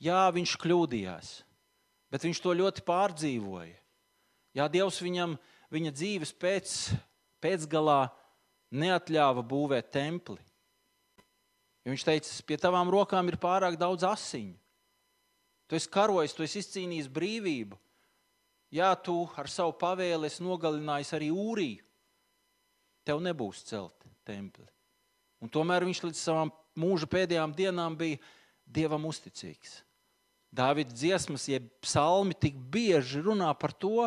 [0.00, 1.32] jā, viņš kļūdījās
[2.14, 3.74] bet viņš to ļoti pārdzīvoja.
[4.54, 5.34] Jā, Dievs viņam
[5.74, 6.74] viņa dzīves pēc,
[7.42, 8.04] pēcgalā
[8.70, 10.38] neatļāva būvēt templi.
[11.82, 14.54] Jo viņš teica, pie tavām rokām ir pārāk daudz asiņu.
[15.66, 17.80] Tu esi karojis, tu esi izcīnījis brīvību.
[18.74, 21.82] Jā, tu ar savu pavēli esi nogalinājis arī Ūriju.
[23.04, 24.68] Tev nebūs celt templi.
[25.42, 28.22] Un tomēr viņš līdz savām mūža pēdējām dienām bija
[28.64, 29.82] Dievam uzticīgs.
[30.54, 34.06] Dāvida dziesmas, jeb psalmi, tik bieži runā par to,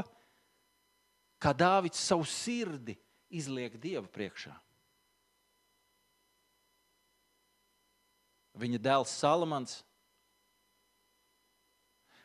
[1.43, 2.95] kā Dāvids savu sirdi
[3.27, 4.53] izliek Dieva priekšā.
[8.57, 9.81] Viņa dēls Salamans.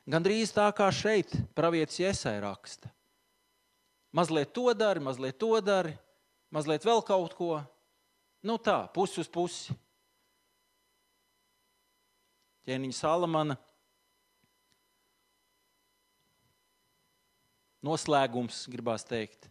[0.08, 2.88] Gan drīz tā kā šeit, pravietis Iesai raksta.
[4.14, 5.92] Mazliet to dari, mazliet to dari,
[6.52, 7.58] mazliet vēl kaut ko.
[8.42, 9.74] Nu tā, pusi uz pusi.
[12.66, 13.58] Ķēniņa Salamana
[17.82, 19.48] noslēgums, gribās teikt,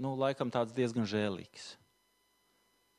[0.00, 1.74] nu, laikam tāds diezgan žēlīgs.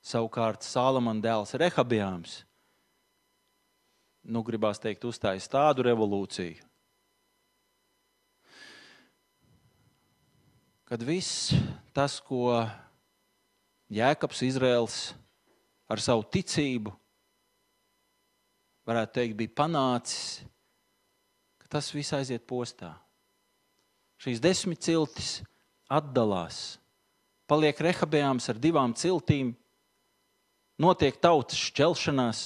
[0.07, 2.39] Savukārt Salamana dēls Rehabijāms,
[4.27, 6.61] nu, gribās teikt, uzstājas tādu revolūciju,
[10.87, 11.51] kad viss
[11.95, 12.61] tas, ko
[13.91, 14.99] Jēkabs Izraels
[15.91, 16.93] ar savu ticību,
[18.87, 20.39] varētu teikt, bija panācis,
[21.67, 22.93] tas viss aiziet postā
[24.21, 25.41] šīs desmit ciltis
[25.89, 26.77] atdalās.
[27.47, 29.53] Paliek rehabējāms ar divām ciltīm,
[30.81, 32.43] notiek tautas šķelšanās.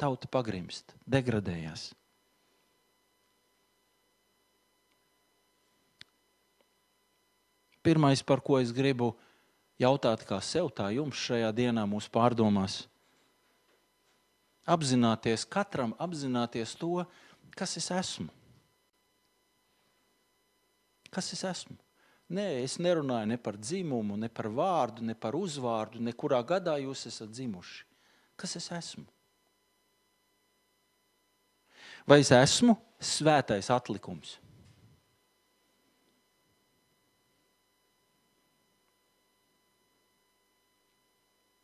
[0.00, 1.90] Tauta pagrimst, degradējās.
[7.80, 9.14] Pirmais, par ko es gribu
[9.80, 12.82] jautāt, kā sev, tā jums šajā dienā, mūsu pārdomās,
[14.68, 17.29] apzināties, katram apzināties to, kas
[17.76, 18.30] es esmu.
[21.10, 21.76] Kas es esmu?
[22.30, 26.76] Nē, es nerunāju ne par dzimumu, ne par vārdu, ne par uzvārdu, ne kurā gadā
[26.78, 27.82] jūs esat dzimuši.
[28.38, 29.06] Kas es esmu?
[32.06, 34.38] Vai es esmu svētais atlikums?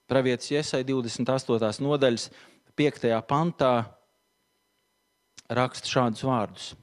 [0.06, 1.82] Pravietis Iesai 28.
[1.82, 2.28] nodaļas
[2.78, 3.08] 5.
[3.26, 3.72] pantā
[5.48, 6.74] raksta šādus vārdus.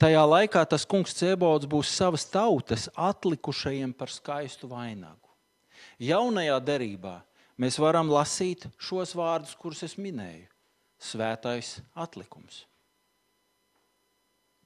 [0.00, 5.28] Tajā laikā tas kungs Cēbods būs savas tautas atlikušajiem par skaistu vainagu.
[6.00, 7.18] Jaunajā derībā
[7.60, 10.48] mēs varam lasīt šos vārdus, kurus es minēju.
[11.00, 12.64] Svētais atlikums.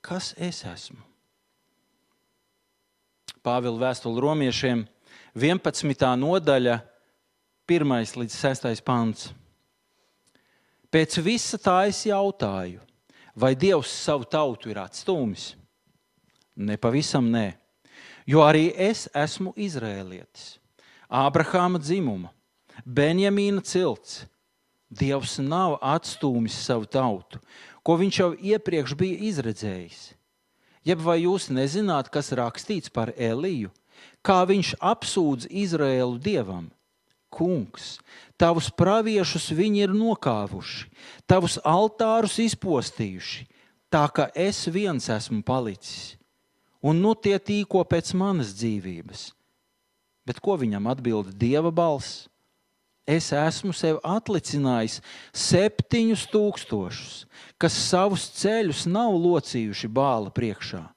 [0.03, 1.01] Kas es esmu?
[3.43, 4.87] Pāvila vēstule romiešiem
[5.35, 6.07] 11.
[6.23, 6.79] nodaļa,
[7.67, 8.83] 1 līdz 6.
[8.87, 9.29] pants.
[10.95, 12.83] Pēc visa tā es jautāju
[13.35, 15.53] vai Dievs savu tautu ir atstūmis?
[16.55, 17.55] Nepavisam nē.
[18.27, 20.57] Jo arī es esmu izrēlietis,
[21.13, 22.31] Ābrahāma dzimuma,
[22.87, 24.25] Benjamīna cilts.
[24.95, 27.41] Dievs nav atstūmis savu tautu,
[27.83, 30.13] ko viņš jau iepriekš bija izredzējis.
[30.85, 33.73] Jeb vai jūs nezināt, kas rakstīts par Eliju,
[34.23, 36.69] kā viņš apsūdz Izraēlu dievam?
[37.35, 37.99] Kungs,
[38.39, 40.87] tavus praviešus viņi ir nokāvuši,
[41.27, 43.49] tavus altārus izpostījuši,
[43.91, 46.15] tā ka es viens esmu palicis,
[46.79, 49.33] un nu tie tīko pēc manas dzīvības.
[50.25, 52.29] Bet ko viņam atbild Dieva balss?
[53.05, 55.03] Es esmu sev atlicinājis
[55.37, 57.17] septiņus tūkstošus,
[57.61, 60.94] kas savus ceļus nav locījuši bāla priekšā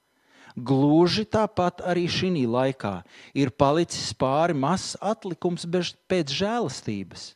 [0.58, 3.02] Gluži tāpat arī šī laikā
[3.34, 5.66] ir palicis pāri mazs atlikums
[6.08, 7.34] pēc žēlastības.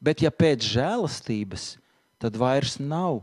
[0.00, 1.76] Bet, ja pēc žēlastības,
[2.16, 3.20] tad vairs nav,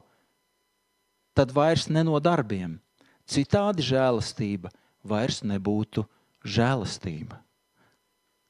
[1.33, 2.77] tad vairs ne no darbiem.
[3.25, 4.69] Citādi žēlastība
[5.03, 6.05] vairs nebūtu
[6.45, 7.41] žēlastība.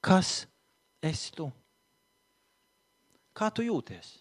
[0.03, 0.45] Kas
[1.01, 1.47] esi tu?
[3.38, 4.18] Kā tu jūties?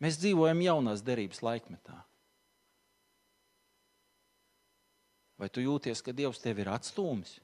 [0.00, 1.98] Mēs dzīvojam jaunās derības laikmetā.
[5.40, 7.38] Vai tu jūties, ka Dievs tevi ir atstūmis?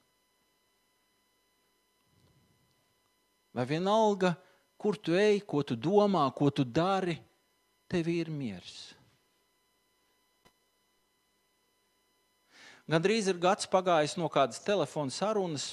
[3.56, 4.34] Vai vienalga,
[4.76, 7.16] kur tu ej, ko tu domā, ko tu dari,
[7.88, 8.92] tev ir miers.
[12.86, 15.72] Gan drīz ir gads pagājis no kādas telefona sarunas,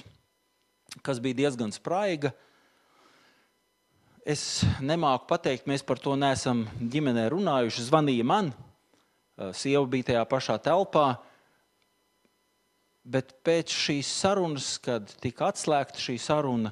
[1.05, 2.31] kas bija diezgan spraiga.
[4.23, 7.85] Es nemāku pateikt, mēs par to neesam ģimenē runājuši.
[7.91, 8.49] Zvanīja man,
[9.51, 11.07] sieva bija tajā pašā telpā.
[13.03, 16.71] Bet pēc šīs sarunas, kad tika atslēgta šī saruna,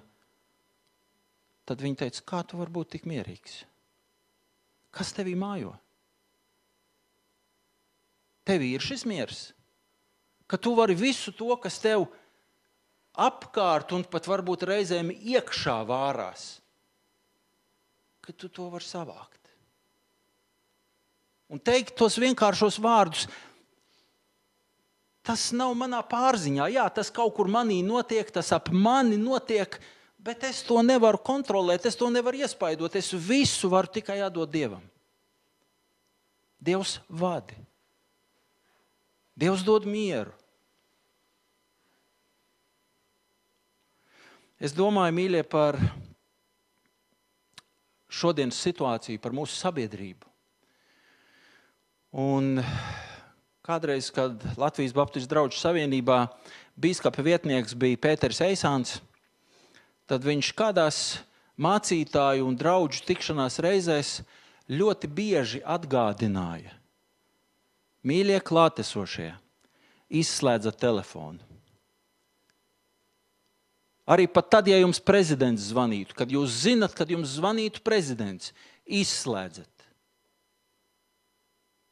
[1.67, 3.61] tad viņa teica, kā tu vari būt tik mierīgs?
[4.95, 5.73] Kas tevī mājo?
[8.47, 9.43] Tevī ir šis miers,
[10.47, 12.07] ka tu vari visu to, kas tev
[13.19, 16.47] apkārt un pat varbūt reizēm iekšā vārās,
[18.23, 19.39] ka tu to vari savākt.
[21.51, 23.27] Un teikt tos vienkāršos vārdus,
[25.25, 26.67] tas nav manā pārziņā.
[26.73, 29.77] Jā, tas kaut kur manī notiek, tas ap mani notiek,
[30.21, 32.95] bet es to nevaru kontrolēt, es to nevaru iespaidot.
[32.97, 34.83] Es visu varu tikai atdot Dievam.
[36.61, 37.57] Dievs vada.
[39.37, 40.33] Dievs dod mieru.
[44.61, 45.79] Es domāju, mīļie, par
[48.11, 50.27] šodienas situāciju, par mūsu sabiedrību.
[52.21, 52.59] Un
[53.65, 56.25] kādreiz, kad Latvijas Baptistu draugu savienībā
[56.79, 58.97] biskupa vietnieks bija Pēters Eisāns,
[60.09, 61.01] tad viņš kādās
[61.61, 64.19] mācītāju un draugu tikšanās reizēs
[64.71, 66.73] ļoti bieži atgādināja:
[68.01, 69.35] Mīļie klātesošie,
[70.09, 71.39] izslēdzat telefonu.
[74.11, 78.49] Arī tad, ja jums prezidents zvanītu, kad jūs zinat, kad jums zvanītu prezidents,
[78.83, 79.70] izslēdzat.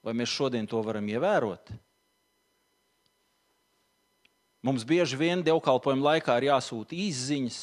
[0.06, 1.74] Vai mēs šodien to varam ievērot?
[4.64, 7.60] Mums bieži vien dievkalpojuma laikā ir jāsūta izziņas.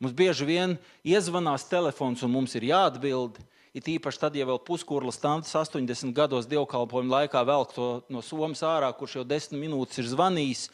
[0.00, 3.40] Mums bieži vien iezvanās telefons un mums ir jāatbild.
[3.74, 8.64] It īpaši tad, ja vēl puskurla stāsts 80 gados dievkalpojuma laikā velk to no somas
[8.66, 10.64] ārā, kurš jau 10 minūtes ir zvanījis,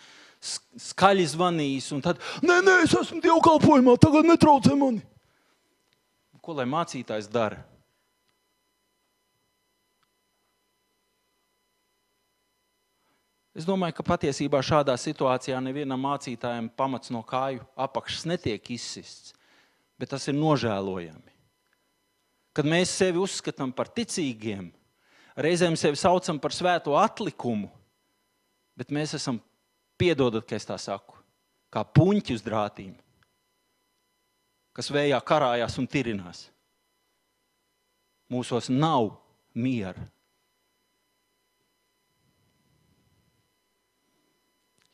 [0.92, 5.04] skaļi zvanījis, un tad, nē, nē, es esmu dievkalpojumā, tagad netraucē mani.
[6.40, 7.64] Ko lai mācītājs dara?
[13.57, 19.32] Es domāju, ka patiesībā šādā situācijā nevienam mācītājam pamats no kāju apakšas netiek izsists,
[19.96, 21.32] bet tas ir nožēlojami.
[22.57, 24.68] Kad mēs sevi uzskatām par ticīgiem,
[25.40, 27.70] reizēm sevi saucam par svēto atlikumu,
[28.76, 29.40] bet mēs esam
[29.96, 31.16] Piedodat, ka es tā saku,
[31.72, 32.90] kā puņķi uz drātīm,
[34.76, 36.42] kas vējā karājās un tirinās.
[38.28, 39.14] Mūsos nav
[39.57, 40.04] miera.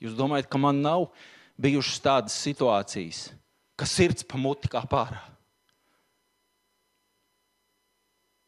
[0.02, 1.10] Jūs domājat, ka man nav
[1.62, 3.28] bijušas tādas situācijas,
[3.78, 5.20] ka sirds pa muti kā pārā.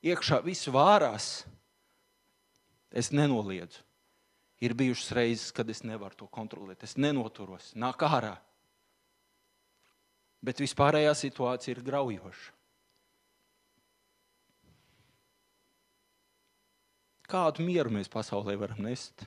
[0.04, 1.28] Iekšā viss vārās,
[2.92, 3.80] es nenoliedzu.
[4.64, 6.84] Ir bijušas reizes, kad es nevaru to kontrolēt.
[6.86, 8.36] Es nenoturos, nāk ārā.
[10.44, 12.52] Bet vispārējā situācija ir graujoša.
[17.28, 19.24] Kādu mieru mēs pasaulē varam nest?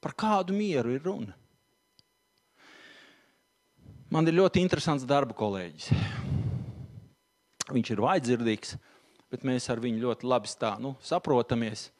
[0.00, 1.36] Par kādu mieru ir runa?
[4.10, 5.90] Man ir ļoti interesants darba kolēģis.
[7.70, 8.72] Viņš ir vaidzirdīgs,
[9.30, 11.90] bet mēs ar viņu ļoti labi stā, nu, saprotamies.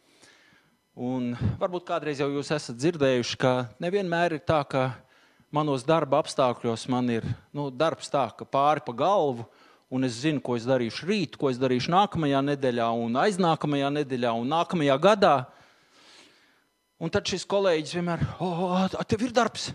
[0.99, 4.89] Un varbūt kādreiz jau jūs esat dzirdējuši, ka nevienmēr ir tā, ka
[5.55, 9.47] manos darba apstākļos man ir nu, darbs tā, ka pāri pa galvu,
[9.91, 14.35] un es zinu, ko es darīšu rīt, ko es darīšu nākamajā nedēļā, un aiznākamajā nedēļā,
[14.35, 15.35] un nākamajā gadā.
[17.01, 19.71] Un tad šis kolēģis vienmēr, oh, tev ir darbs.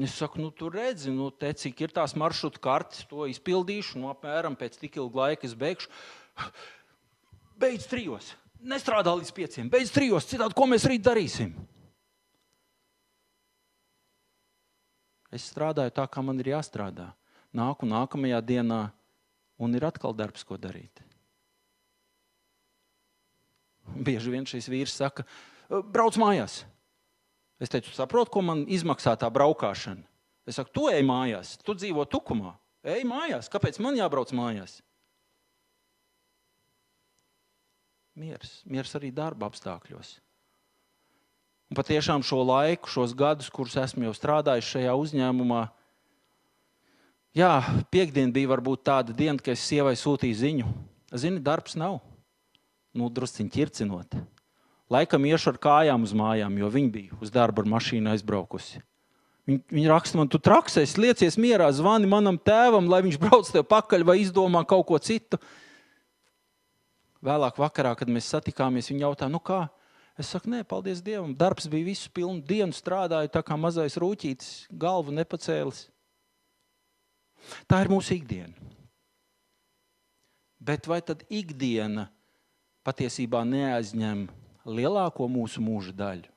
[0.00, 4.10] Es saku, nu, tur redzi, nu, te, cik ir tās maršrutu kartes, to izpildīšu, nu,
[4.12, 5.88] apmēram pēc tik ilga laika es beigšu.
[7.60, 11.52] Beidz trijos nestrādā līdz pieciem, beidz trijos, citādi ko mēs rīt darīsim?
[15.30, 17.12] Es strādāju tā, kā man ir jāstrādā.
[17.54, 18.80] Nāku nākamajā dienā,
[19.62, 21.02] un ir atkal darbs, ko darīt.
[23.90, 25.24] Bieži vien šis vīrs saka,
[25.70, 26.64] brauc mājās.
[27.60, 30.06] Es teicu, saproti, ko man izmaksā tā braukšana.
[30.48, 32.54] Es saku, tu ej mājās, tu dzīvo tukumā.
[32.82, 34.80] Ej mājās, kāpēc man jābrauc mājās?
[38.20, 38.60] miers.
[38.68, 40.18] Miers arī darba apstākļos.
[41.70, 45.68] Un patiešām šo laiku, šos gadus, kurus esmu jau strādājis šajā uzņēmumā,
[47.30, 47.62] Jā,
[47.94, 50.70] piekdiena bija varbūt tāda diena, kad es sievai sūtīju ziņu.
[51.14, 52.00] Zini, darbs nav.
[52.90, 54.16] Nu, drusciņi ķircinot.
[54.90, 58.80] Laikam iešu ar kājām uz mājām, jo viņa bija uz darbu ar mašīnu aizbraukusi.
[59.46, 63.64] Viņa, viņa raksta man, tu traksēs, liecies mierā, zvani manam tēvam, lai viņš brauc tev
[63.70, 65.38] pakaļ vai izdomā kaut ko citu.
[67.22, 69.68] Vēlāk vakarā, kad mēs satikāmies, viņa jautā, nu kā?
[70.20, 71.32] Es saku, nē, paldies Dievam.
[71.36, 75.86] Darbs bija visu pilnu dienu, strādāju tā kā mazais rūtītis, galvu nepacēlis.
[77.70, 78.52] Tā ir mūsu ikdiena.
[80.60, 82.10] Bet vai tad ikdiena
[82.84, 84.26] patiesībā neaizņem
[84.68, 86.28] lielāko mūsu mūža daļu?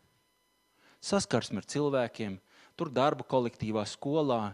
[1.03, 2.37] Saskarsme ar cilvēkiem,
[2.79, 4.53] tur darba kolektīvā, skolā.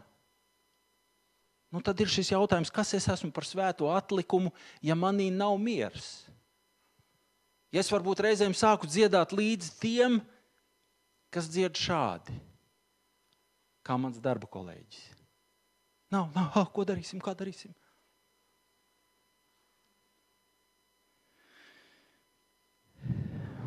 [1.70, 4.49] Nu, tad ir šis jautājums, kas es esmu par svēto atlikumu,
[4.82, 6.26] ja manī nav miers?
[7.70, 10.17] Ja es varbūt reizēm sāku dziedāt līdzi tiem,
[11.30, 12.34] kas dzied šādi,
[13.86, 15.03] kā mans darba kolēģis.
[16.09, 17.76] Nav, nav, oh, ko darīsim, kā darīsim.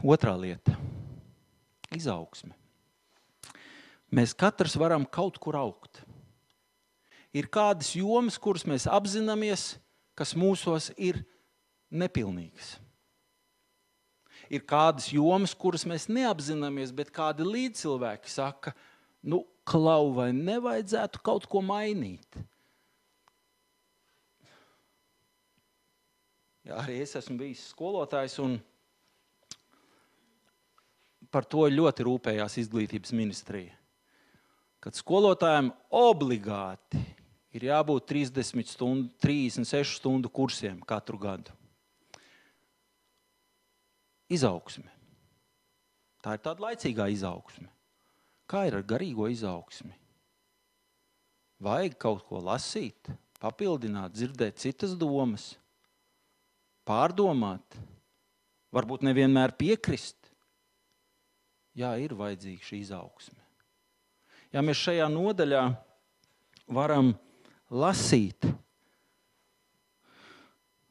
[0.02, 0.74] Otra lieta-
[1.98, 2.56] izaugsme.
[4.12, 6.02] Mēs katrs varam kaut kur augt.
[7.32, 9.78] Ir kādas jomas, kuras mēs apzināmies,
[10.18, 11.22] kas mūsos ir
[11.88, 12.74] nepilnīgas.
[14.50, 18.74] Ir kādas jomas, kuras mēs neapzināmies, bet kādi līdzcilvēki saka,
[19.22, 22.42] nu, klau, vai nevajadzētu kaut ko mainīt.
[26.66, 28.58] Jā, arī es esmu bijis skolotājs, un
[31.32, 33.74] par to ļoti rūpējās izglītības ministrija.
[34.82, 37.00] Kad skolotājiem obligāti
[37.56, 41.54] ir jābūt 30 stundu, 36 stundu kursiem katru gadu.
[44.32, 44.88] Izaugsme.
[46.22, 47.68] Tā ir tāda laicīgā izaugsme.
[48.48, 49.94] Kā ir ar garīgo izaugsmi?
[51.62, 53.10] Vajag kaut ko lasīt,
[53.42, 55.52] papildināt, dzirdēt citas domas,
[56.88, 57.76] pārdomāt,
[58.74, 60.21] varbūt nevienmēr piekrist.
[61.78, 63.38] Jā, ir vajadzīga šī izaugsme.
[64.52, 65.62] Ja mēs šajā nodaļā
[66.68, 67.14] varam
[67.72, 68.44] lasīt,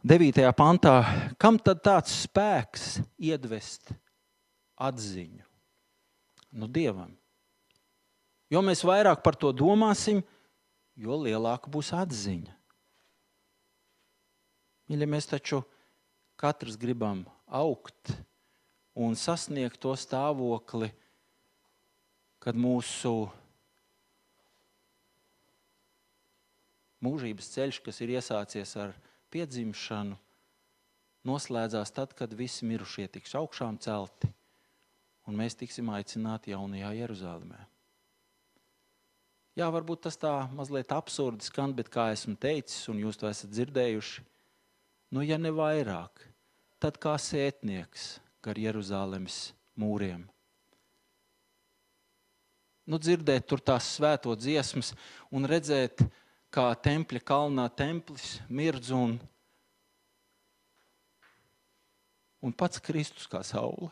[0.02, 0.42] 9.
[0.58, 0.96] pantā,
[1.38, 3.92] kam tad tāds spēks iedvest
[4.82, 5.46] atziņu?
[6.58, 7.12] Nu, Dievam.
[8.50, 10.24] Jo mēs vairāk par to domāsim,
[10.98, 12.56] jo lielāka būs atziņa.
[14.90, 15.62] Ja mēs taču
[16.34, 18.16] katrs gribam augt
[18.96, 20.92] un sasniegt to stāvokli,
[22.42, 23.30] kad mūsu
[27.02, 28.94] mūžības ceļš, kas ir iesācies ar
[29.34, 30.18] piedzimšanu,
[31.28, 34.30] noslēdzās tad, kad visi mirušie tiks augšām celti,
[35.30, 37.62] un mēs tiksim aicināti jaunajā Jeruzalemē.
[39.60, 43.52] Jā, varbūt tas tā mazliet absurdi skan, bet kā esmu teicis, un jūs to esat
[43.52, 44.24] dzirdējuši,
[45.12, 46.24] nu, ja ne vairāk,
[46.82, 50.26] tad kā sētnieks gar Jeruzalemes mūriem.
[52.90, 54.92] Nu, dzirdēt tur tās svēto dziesmas
[55.32, 56.02] un redzēt,
[56.52, 59.14] kā tempļa kalnā templis mirdz un,
[62.42, 63.92] un pats Kristus kā saule.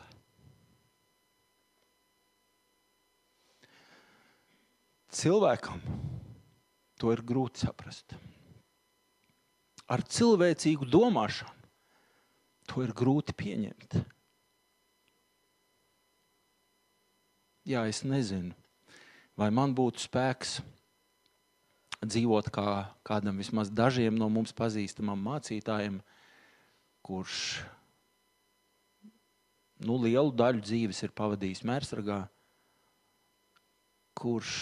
[5.10, 5.80] Cilvēkam
[7.00, 8.12] to ir grūti saprast.
[9.90, 11.56] Ar cilvēcīgu domāšanu
[12.70, 13.96] to ir grūti pieņemt.
[17.70, 18.50] Jā, es nezinu,
[19.38, 20.56] vai man būtu spēks
[22.02, 22.64] dzīvot kā
[23.06, 26.00] kādam vismaz dažiem no mums pazīstamam mācītājiem,
[27.06, 27.36] kurš
[29.86, 32.24] nu, lielu daļu dzīves ir pavadījis mērsragā,
[34.18, 34.56] kurš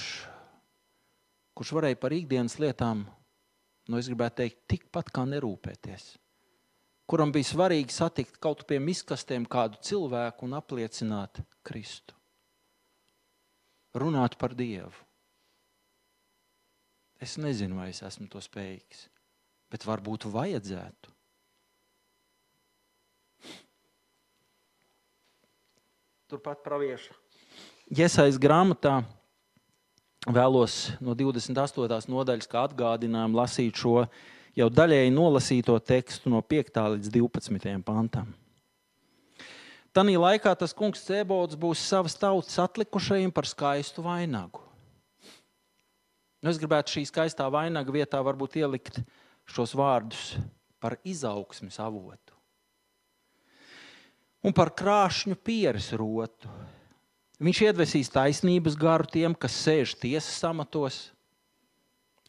[1.59, 3.03] kurš varēja par ikdienas lietām,
[3.91, 6.13] nu, es gribētu teikt, tikpat kā nerūpēties.
[7.09, 12.18] Kuram bija svarīgi satikt kaut pie miskastēm kādu cilvēku un apliecināt Kristu.
[13.97, 14.93] Runāt par Dievu.
[17.19, 19.09] Es nezinu, vai es esmu to spējīgs,
[19.73, 21.15] bet varbūt vajadzētu.
[26.29, 27.17] Turpat pravieša.
[27.89, 29.01] Iesais grāmatā
[30.29, 32.11] vēlos no 28.
[32.13, 34.03] nodaļas, kā atgādinājumu, lasīt šo
[34.59, 36.85] jau daļēji nolasīto tekstu no 5.
[36.95, 37.81] līdz 12.
[37.87, 38.35] pantam.
[39.99, 44.63] Tanī laikā tas kungs Cēbols būs savas tautas atlikušajiem par skaistu vainagu.
[46.39, 49.01] Nu, es gribētu šī skaistā vainaga vietā varbūt ielikt
[49.51, 50.37] šos vārdus
[50.79, 52.37] par izaugsmes avotu
[54.47, 56.47] un par krāšņu pieres rotu
[57.39, 61.13] Viņš iedvesīs taisnības garu tiem, kas sēž tiesas amatos.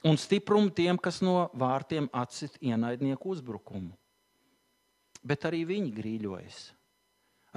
[0.05, 3.97] un stiprumu tiem, kas no vārtiem atsit ienaidnieku uzbrukumu.
[5.23, 6.59] Bet arī viņi grīļojas.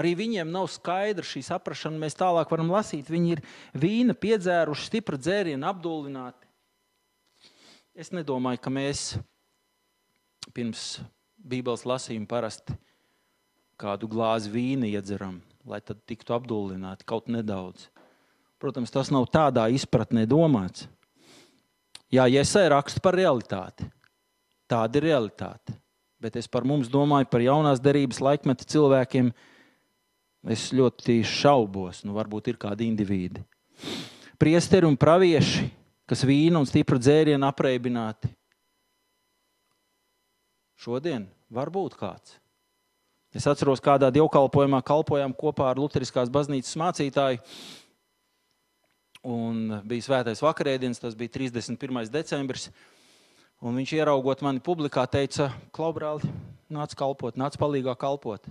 [0.00, 2.00] Arī viņiem nav skaidra šī saprāšana.
[2.00, 3.42] Mēs tālāk varam lasīt, viņi ir
[3.76, 6.48] vīna piedzēruši, stipra dzērienu apdullināti.
[7.92, 9.10] Es nedomāju, ka mēs
[10.56, 11.02] pirms
[11.42, 12.76] Bībeles lasījuma parasti
[13.80, 17.88] kādu glāzi vīna iedzeram, lai tad tiktu apdullināti kaut nedaudz.
[18.62, 20.86] Protams, tas nav tādā izpratnē domāts.
[22.12, 23.88] Jā, Iesai raksta par realitāti.
[24.70, 25.74] Tāda ir realitāte.
[26.22, 29.32] Bet es par mums domāju, par jaunās derības laikmeta cilvēkiem.
[30.42, 33.44] Es ļoti šaubos, nu varbūt ir kādi indivīdi.
[34.42, 35.68] Priesteri un pravieši,
[36.10, 38.32] kas vīna un stipra dzērienu apreibināti.
[40.82, 42.40] Šodien var būt kāds.
[43.32, 47.38] Es atceros, kādā dievkalpojumā kalpojām kopā ar Lutheriskās baznīcas mācītāju
[49.22, 52.10] un bija svētais vakarēdienas, tas bija 31.
[52.12, 52.66] decembris.
[53.62, 56.26] Un viņš ieraugot mani publikā, teica, Klaubrāli,
[56.66, 58.50] nāc kalpot, nāc palīgā kalpot.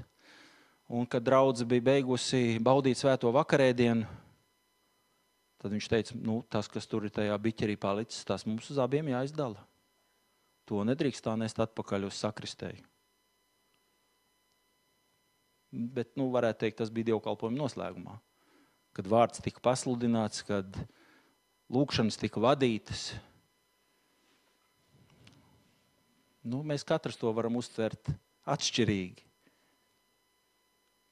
[0.92, 4.08] Un, kad draudzene bija beigusi baudīt svēto vakarēdienu,
[5.62, 9.08] tad viņš teica, nu, tas, kas tur ir tajā biķerī palicis, tas mums uz abiem
[9.14, 9.62] jāizdala.
[10.68, 12.84] To nedrīkst tā nest atpakaļ uz sakristēju.
[15.72, 18.18] Bet, nu, varētu teikt, tas bija dievkalpojuma noslēgumā
[18.96, 20.78] kad vārds tika pasludināts, kad
[21.72, 23.12] lūkšanas tika vadītas.
[26.42, 28.12] Nu, mēs katrs to varam uztvert
[28.50, 29.28] atšķirīgi.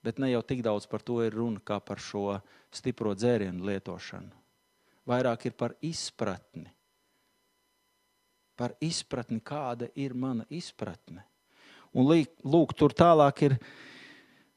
[0.03, 2.39] Bet ne jau tik daudz par to ir runa kā par šo
[2.71, 4.31] stipro dzērienu lietošanu.
[5.09, 6.69] Vairāk ir par izpratni.
[8.59, 11.23] Par izpratni, kāda ir mana izpratne.
[11.95, 13.55] Un lūk, tur tālāk ir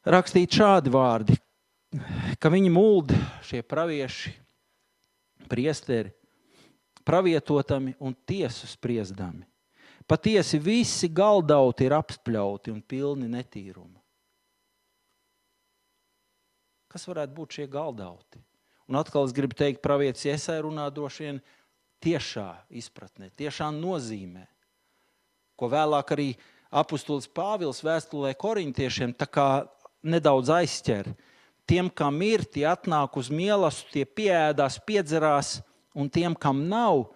[0.04, 1.36] rakstīti šādi vārdi,
[2.38, 3.14] ka viņi mūld
[3.46, 4.34] šie pravieši,
[5.48, 6.12] priesteri,
[7.06, 9.46] pravietotami un tiesu spriedami.
[10.06, 14.01] Patiesi visi galdauti ir apspļauti un pilni netīruma.
[16.92, 18.42] Kas varētu būt šie galdauti?
[18.90, 21.42] Un atkal es gribu teikt, pravietis Iesai runā droši vien
[22.04, 24.44] tiešā izpratnē, tiešā nozīmē,
[25.56, 26.28] ko vēlāk arī
[26.68, 29.14] apustulis Pāvils vēstulē korintiešiem
[30.02, 31.12] nedaudz aizķer
[31.66, 35.52] tiem, kam ir, tie atnāk uz mīlestību, tie pieēdās, piedzerās,
[35.94, 37.06] un tiem, kam nav,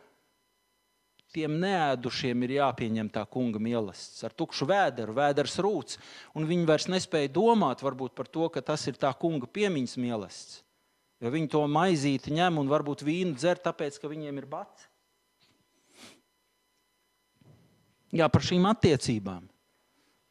[1.37, 4.25] tiem neēdušiem ir jāpieņem tā kunga mīlestības.
[4.27, 6.01] Ar tukšu vēderu, vēders rūts,
[6.35, 10.63] un viņi vairs nespēja domāt par to, ka tas ir tā kunga piemiņas mīlestības.
[11.21, 14.89] Jo viņi to maizīti ņem un varbūt vīnu dzer, tāpēc, ka viņiem ir bats.
[18.13, 19.47] Jā, par šīm attiecībām.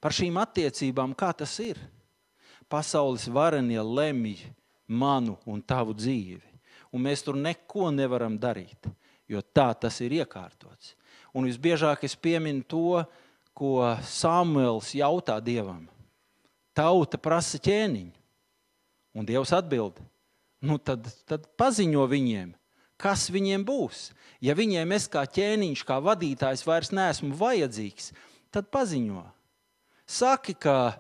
[0.02, 1.80] Par šīm attiecībām, kā tas ir
[2.70, 4.46] pasaules varenie lemj
[4.86, 6.44] manu un tavu dzīvi.
[6.94, 8.88] Un mēs tur neko nevaram darīt,
[9.30, 10.94] jo tā tas ir iekārtots.
[11.36, 13.04] Un visbiežāk es pieminu to,
[13.56, 15.86] ko Samuēls jautā Dievam.
[16.76, 18.12] Tauta prasa ķēniņu,
[19.16, 20.02] un Dievs atbild.
[20.66, 22.54] Nu, tad, tad paziņo viņiem,
[23.00, 24.10] kas viņiem būs.
[24.44, 28.12] Ja viņiem es kā ķēniņš, kā vadītājs vairs neesmu vajadzīgs,
[28.52, 29.24] tad paziņo.
[30.06, 30.98] Saki, ka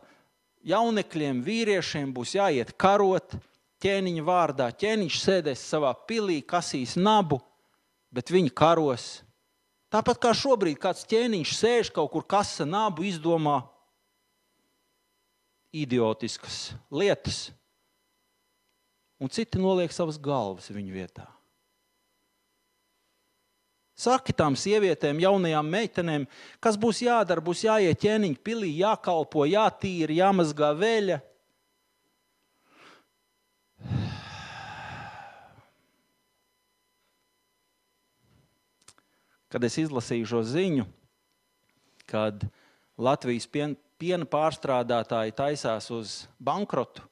[0.65, 3.36] jaunekļiem, vīriešiem būs jāiet karot
[3.84, 4.69] ķēniņa vārdā.
[4.73, 7.41] Ķēniņš sēdēs savā pilī, kasīs nabu,
[8.14, 9.22] bet viņi karos.
[9.93, 13.62] Tāpat kā šobrīd kāds ķēniņš sēž kaut kur kasa nabu, izdomā
[15.76, 17.49] idiotiskas lietas,
[19.20, 21.28] un citi noliek savas galvas viņu vietā.
[23.95, 26.26] Saki tām sievietēm, jaunajām meitenēm,
[26.60, 31.22] kas būs jādara, būs jāiet ķēniņa pilī, jākalpo, jātīra, jāmazgā veļa.
[39.56, 40.84] Kad es izlasīju šo ziņu,
[42.12, 42.41] kad
[42.99, 47.06] Latvijas pien, piena pārstrādātāji taisās uz bankrotu,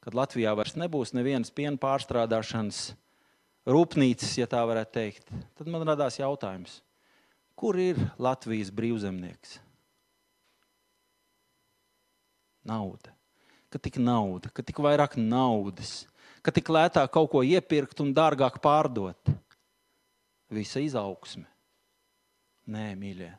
[0.00, 2.78] kad Latvijā vairs nebūs nevienas piena pārstrādāšanas
[3.68, 6.78] rūpnīcas, ja tā varētu teikt, tad man radās jautājums,
[7.52, 9.58] kur ir Latvijas brīvzemnieks?
[12.64, 13.12] Nauda.
[13.68, 16.06] Ka tik nauda, ka tik vairāk naudas,
[16.40, 19.34] ka tik lētāk kaut ko iepirkt un dārgāk pārdot.
[20.48, 21.44] Visa izaugsme.
[22.66, 23.30] Nē, mīļie.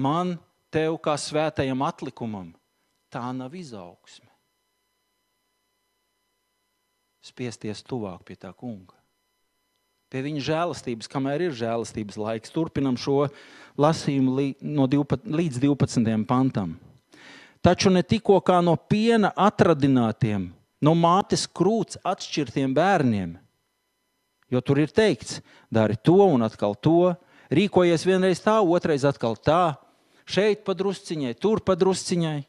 [0.00, 0.36] Man,
[0.72, 2.54] tev kā svētajam atlikumam,
[3.12, 4.30] tā nav izaugsme.
[7.20, 9.00] Spiesties tuvāk pie tā kunga
[10.10, 12.52] pie viņa žēlastības, kamēr ir žēlastības laiks.
[12.52, 13.28] Turpinam šo
[13.80, 16.10] lasījumu no 12, līdz 12.
[16.28, 16.74] pantam.
[17.62, 20.48] Taču ne tikko kā no piena atradinātiem,
[20.80, 23.34] no mātes krūts atšķirtiem bērniem,
[24.50, 25.38] jo tur ir teikts,
[25.70, 27.12] dari to un atkal to,
[27.50, 29.74] Rīkojies vienreiz tā, otrais atkal tā,
[30.22, 32.44] šeit padrusciņai, tur padrusciņai.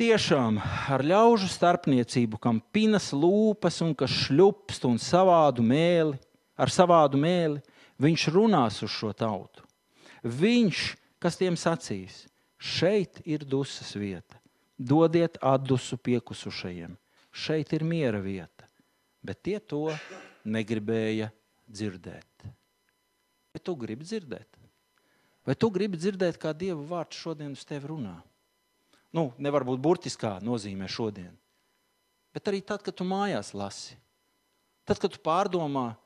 [0.00, 0.56] Tiešām
[0.88, 6.16] ar ļaužu starpniecību, kam pinas lūpas un kas šļupst un savādu mēli,
[6.56, 7.60] ar savādu mēli,
[8.00, 9.66] viņš runās uz šo tautu.
[10.24, 10.84] Viņš,
[11.20, 12.22] kas tiem sacīs,
[12.56, 14.40] šeit ir dusmas vieta,
[14.76, 16.96] dodiet atdusu piekusušajiem,
[17.28, 18.68] šeit ir miera vieta,
[19.20, 19.90] bet tie to
[20.48, 21.28] negribēja
[21.68, 22.48] dzirdēt.
[23.50, 24.58] Vai tu gribi dzirdēt?
[25.46, 28.18] Vai tu gribi dzirdēt, kā Dieva vārds šodien uz tevi runā?
[29.10, 31.32] Nu, nevar būt burtiskā nozīmē šodien.
[32.30, 33.96] Bet arī tad, kad tu mājās lasi,
[34.86, 35.96] tad, kad tu pārdomā,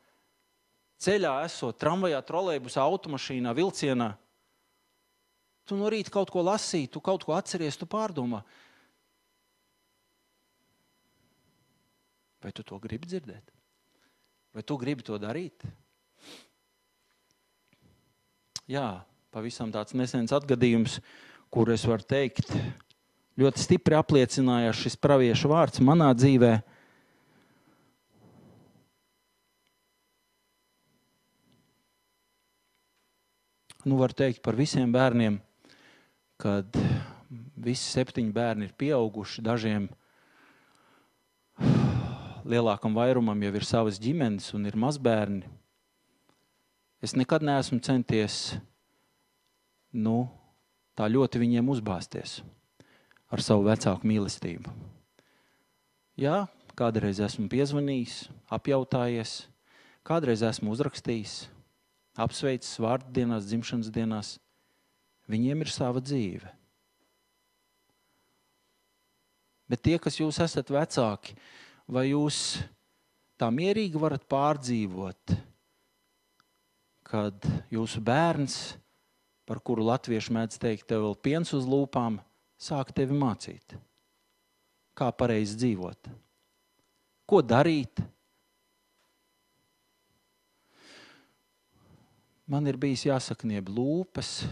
[1.04, 4.14] ceļā esot tramvajā, trolēļus, automašīnā, vilcienā,
[5.68, 8.40] tu no rīta kaut ko lasīji, tu kaut ko atceries, tu pārdomā.
[12.40, 13.52] Vai tu to gribi dzirdēt?
[14.56, 15.64] Vai tu gribi to darīt?
[18.64, 20.96] Jā, pavisam tāds nesens atgadījums,
[21.52, 22.48] kur es varu teikt,
[23.36, 26.54] ļoti stipri apliecinājās šis praviešu vārds manā dzīvē.
[33.84, 35.36] Nu, var teikt par visiem bērniem,
[36.40, 36.78] kad
[37.60, 39.90] visi septiņi bērni ir pieauguši, dažiem
[42.48, 45.44] lielākam vairumam jau ir savas ģimenes un ir mazbērni.
[47.04, 48.54] Es nekad neesmu centies
[49.92, 50.24] nu,
[50.96, 52.38] tā ļoti viņiem uzbāzties
[53.28, 54.72] ar savu vecāku mīlestību.
[56.16, 56.46] Jā,
[56.78, 58.16] kādreiz esmu piezvanījis,
[58.56, 59.36] apjautājies,
[60.06, 61.36] kādreiz esmu uzrakstījis,
[62.24, 64.34] apsveicis vārdu dienās, dzimšanas dienās.
[65.28, 66.48] Viņiem ir sava dzīve.
[69.68, 71.36] Bet tie, kas jūs esat vecāki,
[71.84, 72.62] vai jūs
[73.40, 75.36] tā mierīgi varat pārdzīvot,
[77.14, 78.74] kad jūsu bērns,
[79.46, 82.18] par kuru latvieši mēdz teikt, tev vēl piens uz lūpām,
[82.58, 83.76] sāk tevi mācīt,
[84.98, 86.10] kā pareizi dzīvot,
[87.30, 88.02] ko darīt.
[92.50, 94.42] Man ir bijis jāsaknieb lūpas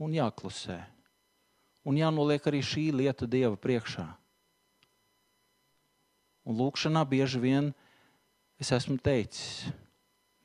[0.00, 0.80] un jāklusē.
[1.86, 4.08] Un jānoliek arī šī lieta Dieva priekšā.
[6.48, 7.70] Un lūkšanā bieži vien
[8.58, 9.68] es esmu teicis,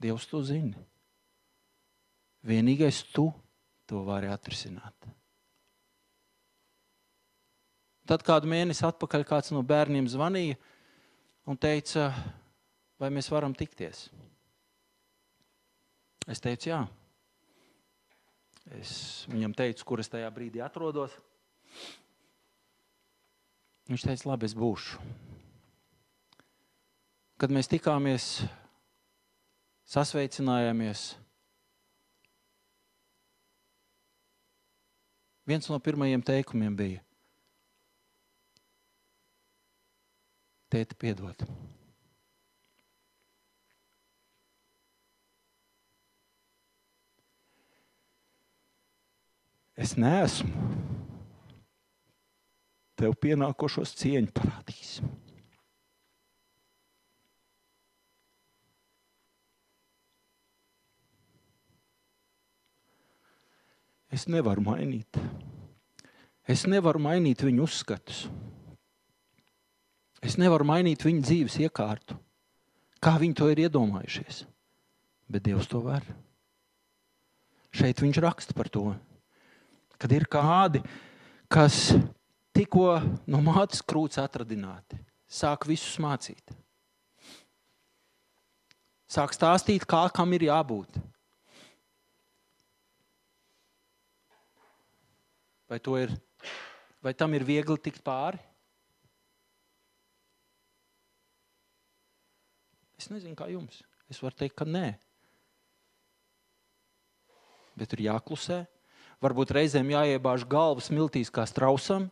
[0.01, 0.90] Dievs, tu zini.
[2.47, 3.27] Vienīgais tu
[3.89, 4.95] to vari atrisināt.
[8.09, 10.57] Tad kādu mēnesi atpakaļ kāds no bērniem zvanīja
[11.47, 12.09] un teica,
[12.99, 14.07] vai mēs varam tikties.
[16.29, 16.81] Es teicu, jā.
[18.77, 18.93] Es
[19.31, 21.13] viņam teicu, kur es tajā brīdī atrodos.
[23.89, 25.01] Viņš teica, labi, es būšu
[27.41, 28.25] kad mēs tikāmies,
[29.89, 31.15] sasveicinājāmies.
[35.47, 37.03] Viens no pirmajiem teikumiem bija:
[40.71, 41.45] Tēti, piedod.
[49.81, 50.69] Es neesmu
[53.01, 54.99] tev pienākošos cieņu parādījis.
[64.11, 65.17] Es nevaru mainīt.
[66.43, 68.25] Es nevaru mainīt viņu uzskatus.
[70.21, 72.17] Es nevaru mainīt viņu dzīves iekārtu,
[73.01, 74.43] kā viņi to ir iedomājušies.
[75.31, 76.03] Bet Dievs to var.
[77.71, 78.91] Šeit viņš raksta par to,
[79.95, 80.81] kad ir kādi,
[81.47, 81.93] kas
[82.51, 82.99] tikko
[83.31, 84.99] no mātes krūts atradināti,
[85.31, 86.51] sāk visus mācīt.
[89.11, 90.99] Sāk stāstīt, kā kam ir jābūt.
[95.71, 96.11] Vai, ir,
[96.99, 98.41] vai tam ir viegli tikt pāri?
[102.99, 103.77] Es nezinu, kā jums.
[104.11, 104.89] Es varu teikt, ka nē.
[107.79, 108.65] Bet ir jāklusē.
[109.23, 112.09] Varbūt reizēm jāiebāž galvas miltīs kā strausam.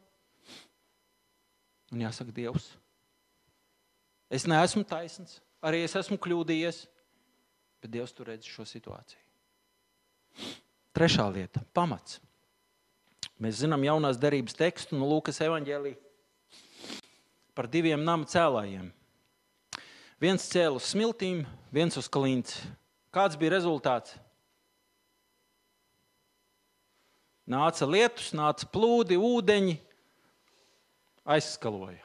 [1.92, 2.70] Un jāsaka, Dievs,
[4.32, 6.84] es neesmu taisns, arī es esmu kļūdījies,
[7.82, 10.54] bet Dievs tur redz šo situāciju.
[10.96, 12.22] Trešā lieta- pamats.
[13.40, 15.96] Mēs zinām jaunās derības tekstu no Lūkas evanģēlī
[17.56, 18.86] par diviem nama cēlājiem.
[20.20, 22.60] Viens cēlā uz smiltīm, viens uz klints.
[23.12, 24.14] Kāds bija rezultāts?
[27.50, 29.76] Nāca lietus, nāca plūdi, ūdeņi,
[31.36, 32.04] aizskaloja.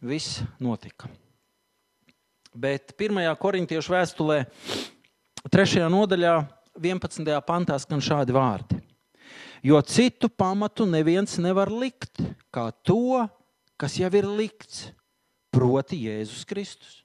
[0.00, 1.08] Viss notika.
[2.50, 4.40] Bet pirmajā korintiešu vēstulē,
[5.48, 6.34] Trešajā nodaļā,
[6.76, 7.30] 11.
[7.48, 8.76] pantā, skan šādi vārdi.
[9.62, 13.26] Jo citu pamatu neviens nevar likt, kā to,
[13.76, 14.88] kas jau ir likts,
[15.52, 17.00] proti, Jēzus Kristus.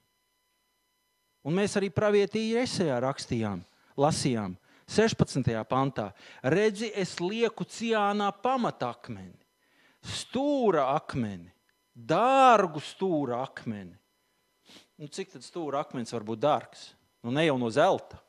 [1.45, 3.60] Un mēs arī pravietīju esejā rakstījām,
[3.99, 4.56] lasījām
[4.88, 5.51] 16.
[5.70, 6.12] pantā.
[6.41, 9.38] Redzi, es lieku ciānā pamatakmeni,
[10.06, 11.51] stūra akmeni,
[11.93, 13.97] dārgu stūra akmeni.
[14.95, 16.88] Nu, cik tad stūra akmens var būt dārgs?
[17.26, 18.22] Nu, ne jau no zelta,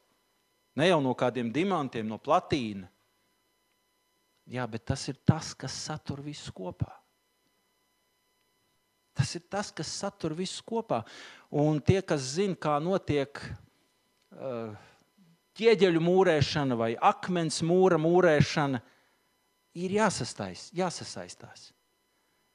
[0.76, 2.88] ne jau no kādiem dimantiem, no platīna.
[4.46, 6.92] Jā, bet tas ir tas, kas satur visu kopā.
[9.16, 11.00] Tas ir tas, kas satur visu kopā.
[11.50, 14.70] Un tie, kas zina, kā notiek uh,
[15.58, 18.82] ķieģeļu mūrēšana vai akmens mūra mūrēšana,
[19.82, 21.72] ir jāsastaist, jāsasaistās.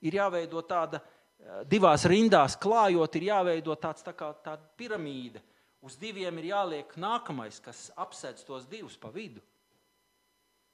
[0.05, 5.43] Ir jāveido tāda uh, divās rindās klājot, ir jāveido tāds tā kā tāda piramīda.
[5.83, 9.41] Uz diviem ir jāliek nākamais, kas apsedz tos divus pa vidu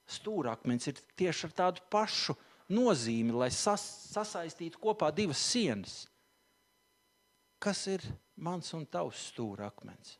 [0.08, 2.36] stūrakmens ir tieši ar tādu pašu
[2.72, 6.02] nozīmi, lai sas, sasaistītu kopā divas sienas.
[7.58, 8.04] Kas ir
[8.36, 10.16] mans un tavs stūrakmens?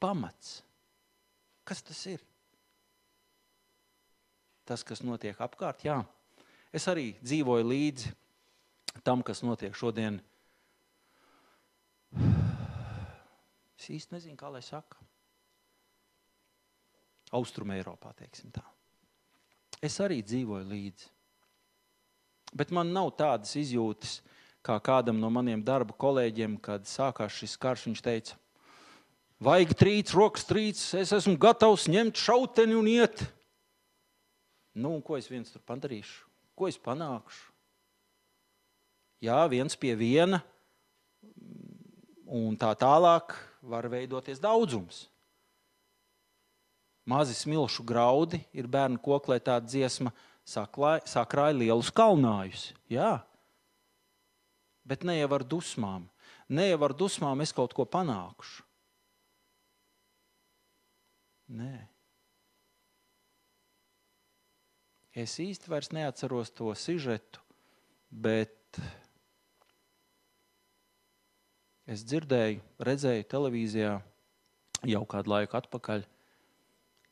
[0.00, 0.60] Pamats.
[1.64, 2.22] Kas tas ir?
[4.66, 5.98] Tas, kas notiek apkārt, jā.
[6.70, 8.12] Es arī dzīvoju līdzi
[9.06, 10.20] tam, kas notiek šodien.
[13.80, 15.00] Es īsti nezinu, kā lai saka.
[17.34, 18.62] Austrumē Eiropā, teiksim tā.
[19.80, 21.08] Es arī dzīvoju līdzi.
[22.52, 24.18] Bet man nav tādas izjūtas,
[24.66, 27.86] kā kādam no maniem darba kolēģiem, kad sākās šis karš.
[27.88, 28.36] Viņš teica,
[29.40, 33.22] vajag trīc, rokas trīc, es esmu gatavs ņemt šauteni un iet.
[34.76, 36.26] Nu, un ko es viens tur padarīšu?
[36.58, 37.48] Ko es panākšu?
[39.24, 40.40] Jā, viens pie viena,
[42.24, 45.09] un tā tālāk var veidoties daudzums
[47.10, 50.12] mazi smilšu graudi, ir bērnu koklē tāda dziesma,
[50.46, 52.70] sakrāja lielus kalnājus.
[52.90, 53.18] Jā.
[54.86, 56.08] Bet ne jau ar dusmām.
[56.50, 58.64] Ne jau ar dusmām es kaut ko panākušu.
[61.50, 61.74] Nē.
[65.20, 67.42] Es īsti vairs neatceros to sižetu,
[68.10, 68.78] bet
[71.90, 73.96] es dzirdēju, redzēju televīzijā
[74.86, 76.06] jau kādu laiku atpakaļ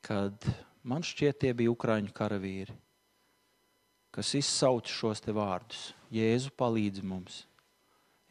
[0.04, 0.44] kad
[0.82, 2.74] man šķiet, tie bija Ukrāņu karavīri,
[4.14, 7.42] kas izsauca šos te vārdus: Jēzu palīdz mums,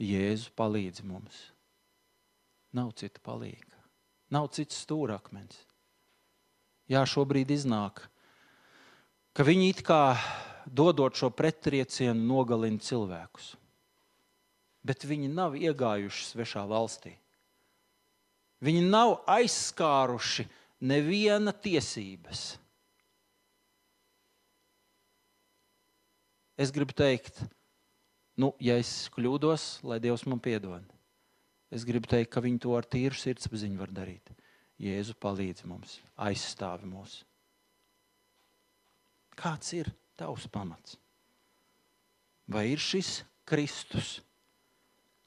[0.02, 1.40] Jēzu palīdz mums.
[2.76, 3.80] Nav cita palīga,
[4.34, 5.64] nav cits stūrakmens.
[6.88, 8.06] Jā, šobrīd iznāk,
[9.36, 10.16] ka viņi it kā
[10.68, 13.56] dodot šo pretriecienu, nogalina cilvēkus.
[14.88, 17.18] Bet viņi nav iegājuši svešā valstī.
[18.64, 20.48] Viņi nav aizskāruši
[20.80, 22.58] neviena tiesības.
[26.58, 27.44] Es gribu teikt,
[28.38, 30.86] nu, ja es kļūdos, lai Dievs man piedod.
[31.70, 34.32] Es gribu teikt, ka viņi to ar tīru sirdsapziņu var darīt.
[34.82, 37.20] Jēzu palīdz mums, aizstāvi mūs.
[39.38, 40.98] Kāds ir tavs pamats?
[42.50, 44.20] Vai ir šis Kristus?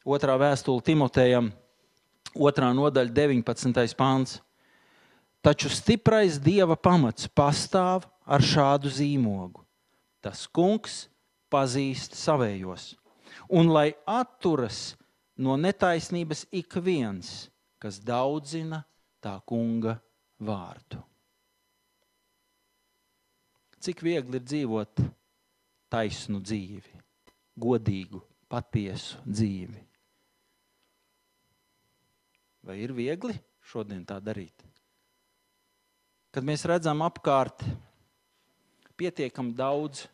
[0.06, 1.50] Otrā vēstule Timotejam,
[2.34, 3.98] otrā nodaļa, 19.
[3.98, 4.38] pāns.
[5.40, 9.64] Taču stiprais dieva pamats pastāv ar šādu zīmogu.
[10.20, 11.06] Tas kungs
[11.48, 12.92] pazīst savējos,
[13.48, 14.98] un lai atturas
[15.40, 17.48] no netaisnības ik viens,
[17.80, 18.82] kas daudzina
[19.24, 19.96] tā kunga
[20.36, 21.00] vārdu.
[23.80, 25.00] Cik viegli ir dzīvot
[25.88, 26.98] taisnu dzīvi,
[27.56, 28.20] godīgu,
[28.52, 29.86] patiesu dzīvi?
[32.68, 34.69] Vai ir viegli šodien tā darīt?
[36.34, 37.64] Kad mēs redzam apkārt,
[39.00, 40.06] pietiekami daudz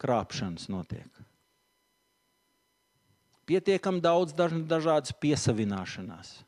[0.00, 1.08] krāpšanas notiek.
[3.44, 6.38] Pietiekami daudz dažādas piesavināšanās.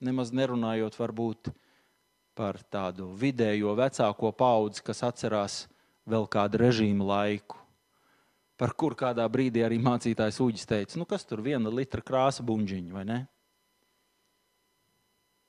[0.00, 1.50] Nemaz nerunājot varbūt
[2.36, 5.56] par tādu vidējo vecāko paudzi, kas atcerās
[6.08, 7.58] vēl kādu režīmu laiku,
[8.60, 12.96] par kur kādā brīdī arī mācītājs Uģis teica, nu kas tur viena litra krāsa buļģiņa
[12.96, 13.18] vai ne?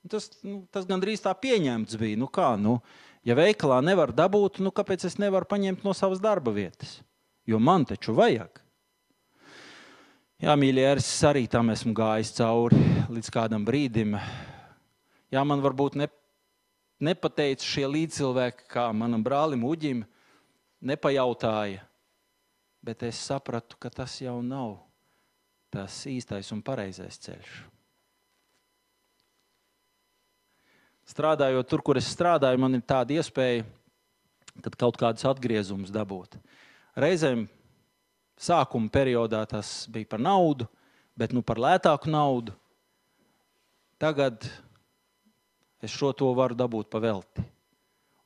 [0.10, 2.18] Tas, nu, tas gandrīz tā pieņemts bija.
[2.18, 2.80] Nu, kā, nu,
[3.28, 7.00] ja veikalā nevar dabūt, nu, kāpēc es nevaru paņemt no savas darba vietas?
[7.46, 8.62] Jo man taču vajag.
[10.42, 12.80] Jā, mīļie, es arī tam esmu gājis cauri
[13.14, 14.16] līdz kādam brīdim.
[15.30, 16.08] Jā, man varbūt ne,
[16.98, 20.02] nepateica šie līdzcilvēki, kā manam brālim Uģim,
[20.82, 21.86] nepajautāja.
[22.82, 24.80] Bet es sapratu, ka tas jau nav
[25.72, 27.52] tas īstais un pareizais ceļš.
[31.12, 33.66] Strādājot tur, kur es strādāju, man ir tāda iespēja,
[34.80, 36.38] kaut kādus atgriezumus dabūt.
[37.00, 37.46] Reizēm
[38.42, 40.68] sākuma periodā tas bija par naudu,
[41.18, 42.56] bet nu par lētāku naudu.
[44.02, 44.48] Tagad
[45.82, 47.44] es šo to varu dabūt pa velti.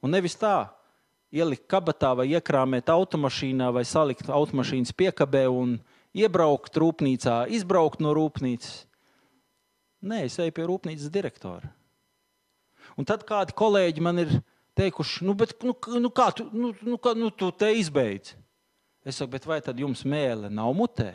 [0.03, 0.69] Un nevis tā,
[1.36, 5.79] ielikt kabatā vai iekrāmēt automašīnā vai salikt automašīnas piekabē un
[6.15, 8.86] iebraukt rūpnīcā, izbraukt no rūpnīcas.
[10.05, 11.71] Nē, es eju pie rūpnīcas direktora.
[12.96, 14.34] Un tad kādi kolēģi man ir
[14.78, 18.36] teikuši, nu, bet, nu, nu, kā tu, nu, nu, kā, nu, tu te izbeidz?
[19.06, 21.12] Es saku, bet vai tad jums mēlē nav mutē?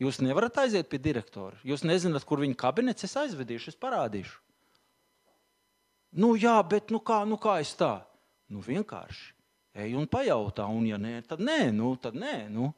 [0.00, 1.58] Jūs nevarat aiziet pie direktora.
[1.66, 4.38] Jūs nezināt, kur viņa kabinets es aizvedīšu, es parādīšu.
[6.16, 8.00] Nu, jā, bet nu kā, nu kā es tā?
[8.50, 9.36] Nu, vienkārši
[9.74, 12.48] ej un pajautā, un ja nē, tad nē, nu, tad nē.
[12.52, 12.70] Nu.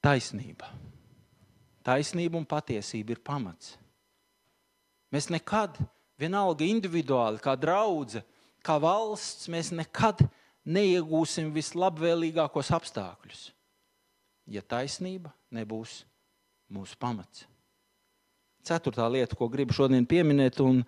[0.00, 0.70] Taisnība.
[1.84, 3.74] Taisnība un patiesība ir pamats.
[5.10, 5.78] Mēs nekad,
[6.20, 8.24] vienalga individuāli, kā draudzene,
[8.64, 10.22] kā valsts, mēs nekad
[10.68, 13.46] neiegūsim vislabvēlīgākos apstākļus,
[14.52, 16.02] ja taisnība nebūs
[16.70, 17.46] mūsu pamats.
[18.66, 20.82] Ceturtā lieta, ko gribu šodien pieminēt, un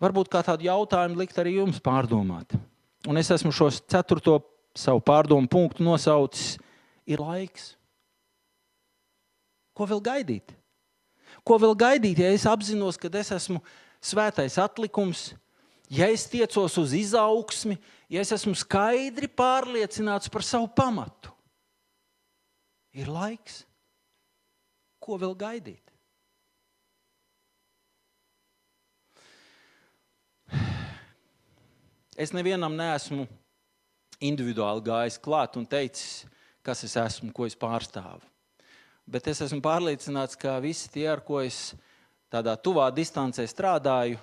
[0.00, 2.56] varbūt kā tādu jautājumu likt arī jums pārdomāt.
[3.04, 4.38] Un es esmu šo ceturto
[4.74, 6.56] savu pārdomu punktu nosaucis,
[7.04, 7.74] ir laiks.
[9.76, 10.54] Ko vēl gaidīt?
[11.44, 13.60] Ko vēl gaidīt, ja es apzinos, ka es esmu
[14.00, 15.34] svētais atlikums,
[15.92, 17.76] ja es tiecos uz izaugsmi,
[18.08, 21.32] ja es esmu skaidri pārliecināts par savu pamatu?
[22.96, 23.64] Ir laiks.
[25.04, 25.82] Ko vēl gaidīt?
[32.16, 33.26] Es nevienam neesmu
[34.22, 36.22] individuāli gājis klāt un teicis,
[36.64, 38.22] kas es esmu, ko es pārstāvu.
[39.04, 41.74] Bet es esmu pārliecināts, ka visi tie, ar ko es
[42.32, 44.16] tādā tuvā distancē strādāju,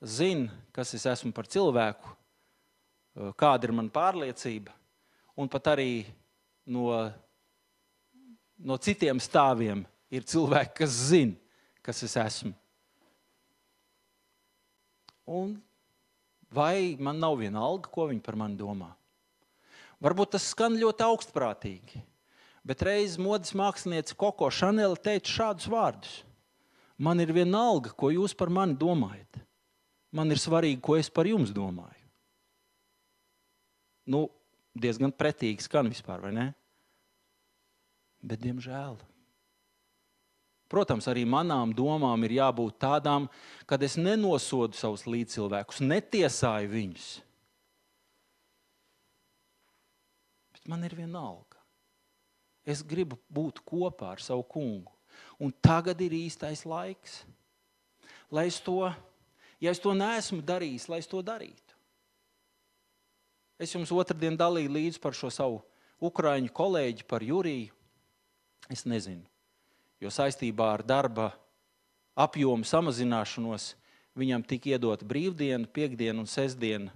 [0.00, 2.14] zina, kas es esmu par cilvēku,
[3.36, 4.72] kāda ir mana pārliecība.
[5.36, 6.06] Un pat arī
[6.72, 6.88] no,
[8.56, 11.36] no citiem stāviem ir cilvēki, kas zina,
[11.84, 12.54] kas es esmu.
[15.30, 15.54] Un
[16.50, 18.90] vai man nav viena alga, ko viņi par mani domā?
[20.00, 22.00] Varbūt tas skan ļoti augstprātīgi.
[22.66, 26.16] Bet reiz modes mākslinieca Koko Šanela teica šādus vārdus:
[27.00, 29.40] Man ir viena alga, ko jūs par mani domājat.
[30.12, 31.96] Man ir svarīgi, ko es par jums domāju.
[34.10, 34.26] Nu,
[34.74, 36.48] diezgan pretīgi skan vispār, vai ne?
[38.20, 38.98] Bet, diemžēl,
[40.70, 43.26] Protams, arī manām domām ir jābūt tādām,
[43.66, 47.06] kad es nenosodu savus līdzcilvēkus, netiesāju viņus.
[50.54, 51.49] Bet man ir viena alga.
[52.70, 54.92] Es gribu būt kopā ar savu kungu.
[55.40, 57.22] Un tagad ir īstais laiks,
[58.30, 58.84] lai es to,
[59.60, 61.76] ja es to neesmu darījis, lai es to darītu.
[63.60, 65.58] Es jums otrdien dalīju līdzi par šo savu
[66.00, 67.74] ukrāņu kolēģi, par Juriju.
[68.70, 69.24] Es nezinu,
[70.00, 71.32] jo saistībā ar darba
[72.14, 73.74] apjomu samazināšanos
[74.16, 76.94] viņam tika iedota brīvdiena, piekdiena un sestdiena,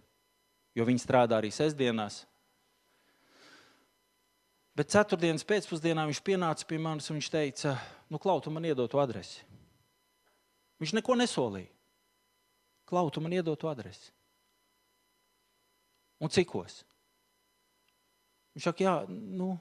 [0.77, 2.23] jo viņi strādā arī sestdienās.
[4.75, 7.77] Bet ceturtdienas pēcpusdienā viņš pienāca pie manis un viņš teica,
[8.11, 9.45] nu, Klau, tu man iedod to adresi.
[10.83, 11.71] Viņš neko nesolīja.
[12.91, 14.11] Klau, tu man iedod to adresi.
[16.19, 16.83] Un cikos?
[18.55, 19.53] Viņš saka, jā, nu,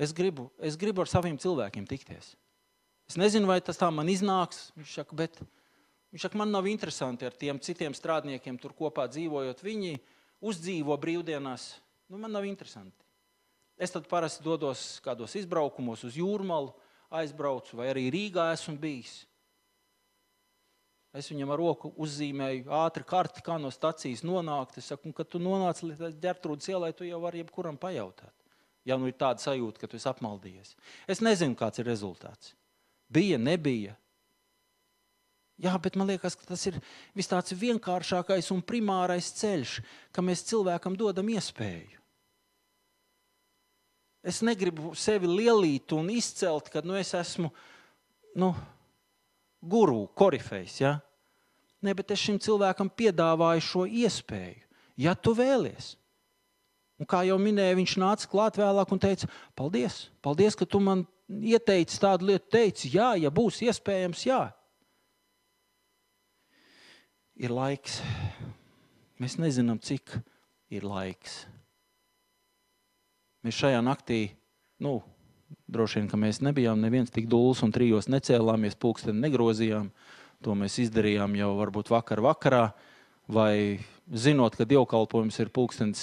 [0.00, 2.34] es gribu, es gribu ar saviem cilvēkiem tikties.
[3.08, 4.68] Es nezinu, vai tas tā man iznāks.
[4.76, 5.40] Viņš saka, bet
[6.12, 9.64] viņš saka, man nav interesanti ar tiem citiem strādniekiem tur kopā dzīvojot.
[9.64, 9.96] Viņi
[10.44, 11.70] uzdzīvo brīvdienās.
[12.12, 13.07] Nu, man nav interesanti.
[13.78, 16.72] Es tad parasti dodos kādos izbraukumos uz jūrmālu,
[17.14, 19.22] aizbraucu, vai arī Rīgā esmu bijis.
[21.16, 24.76] Es viņam ar roku uzzīmēju ātri karti, kā no stācijas nonākt.
[24.78, 28.34] Es saku, kad tu nonāc līdz ģērbtrūdas ielai, tu jau vari jebkuram pajautāt.
[28.86, 30.74] Ja nu ir tāda sajūta, ka tu esi apmaldījies.
[31.08, 32.52] Es nezinu, kāds ir rezultāts.
[33.08, 33.96] Bija, nebija.
[35.58, 36.76] Jā, bet man liekas, ka tas ir
[37.18, 39.78] vis tāds vienkāršākais un primārais ceļš,
[40.14, 41.97] ka mēs cilvēkam dodam iespēju.
[44.26, 47.52] Es negribu sevi lielīt un izcelt, ka nu, es esmu
[48.38, 48.50] nu,
[49.62, 50.80] guru, korifejs.
[50.82, 50.96] Ja?
[51.82, 54.66] Nē, bet es šim cilvēkam piedāvāju šo iespēju,
[54.98, 55.94] ja tu vēlies.
[56.98, 61.04] Un kā jau minēju, viņš nāca klāt vēlāk un teica, paldies, paldies ka tu man
[61.28, 62.48] ieteici tādu lietu.
[62.56, 64.40] Teici, jā, ja būs iespējams, jā.
[67.38, 68.00] Ir laiks.
[69.22, 70.16] Mēs nezinām, cik
[70.74, 71.44] ir laiks.
[73.48, 74.34] Mēs šajā naktī,
[74.84, 74.98] nu,
[75.72, 79.86] droši vien, ka mēs nebijām neviens tik dūls un trijos necēlāmies, pulksteni negrozījām.
[80.44, 82.66] To mēs izdarījām jau varbūt vakar vakarā,
[83.24, 83.80] vai
[84.12, 86.02] zinot, ka dievkalpojums ir pulkstenis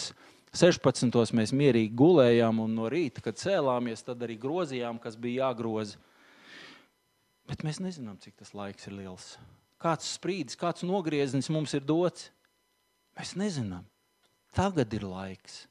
[0.58, 1.14] 16.
[1.38, 6.02] mēs mierīgi gulējām un no rīta, kad cēlāmies, tad arī grozījām, kas bija jāgroza.
[7.46, 9.30] Bet mēs nezinām, cik tas laiks ir liels.
[9.86, 12.32] Kāds sprīdis, kāds nogrieznis mums ir dots?
[13.22, 13.86] Mēs nezinām.
[14.58, 15.68] Tagad ir laiks.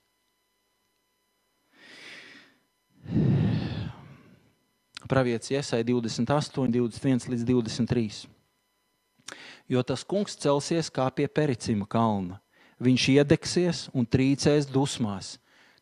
[5.08, 8.24] Pravietis Iesai 28, 21 līdz 23.
[9.68, 12.40] Jo tas kungs celsies kā pie pericima kalna.
[12.82, 15.36] Viņš iedegsies un trīcēs dusmās,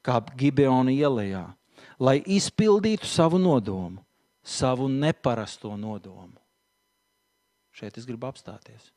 [0.05, 1.55] kā Gibeona ielā,
[1.99, 4.03] lai izpildītu savu nodomu,
[4.43, 6.37] savu neparasto nodomu.
[7.73, 8.91] Šeit es gribu apstāties.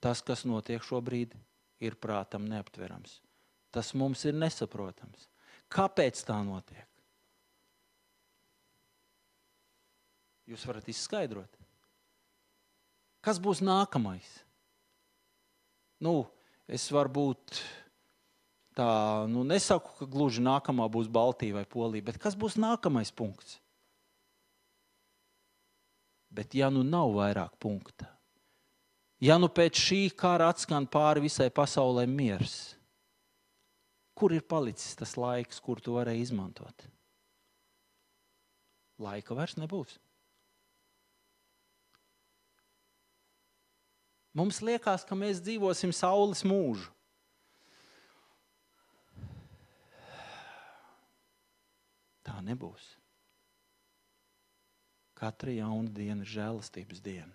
[0.00, 1.32] Tas, kas notiek šobrīd,
[1.80, 3.20] ir prātam neaptverams.
[3.72, 5.28] Tas mums ir nesaprotams.
[5.70, 6.86] Kāpēc tā notiek?
[10.50, 11.60] Jūs varat izskaidrot,
[13.22, 14.26] kas būs nākamais.
[16.02, 16.24] Nu,
[16.66, 17.60] es varbūt
[18.74, 18.90] tā
[19.30, 23.60] nu, nesaku, ka gluži nākamā būs Baltija vai Polija, bet kas būs nākamais punkts?
[26.30, 28.06] Bet, ja nu nav vairāk punktu,
[29.22, 32.76] ja nu pēc šī kara atskan pāri visai pasaulē miers,
[34.20, 36.84] kur ir palicis tas laiks, kur to varēja izmantot?
[39.00, 39.96] Laika vairs nebūs.
[44.36, 46.92] Mums liekas, ka mēs dzīvosim saules mūžu.
[52.28, 52.92] Tā nebūs.
[55.18, 57.34] Katra jauna diena ir žēlastības diena.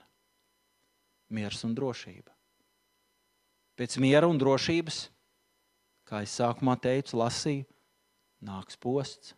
[1.33, 2.31] Miers un drošība.
[3.75, 5.01] Pēc miera un drošības,
[6.05, 7.65] kā es sākumā teicu, lasīju,
[8.45, 9.33] nāks posts.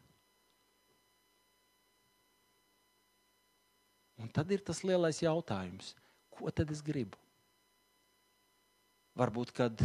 [4.18, 5.94] Un tad ir tas lielais jautājums,
[6.34, 7.20] ko tad es gribu?
[9.18, 9.82] Varbūt, kad,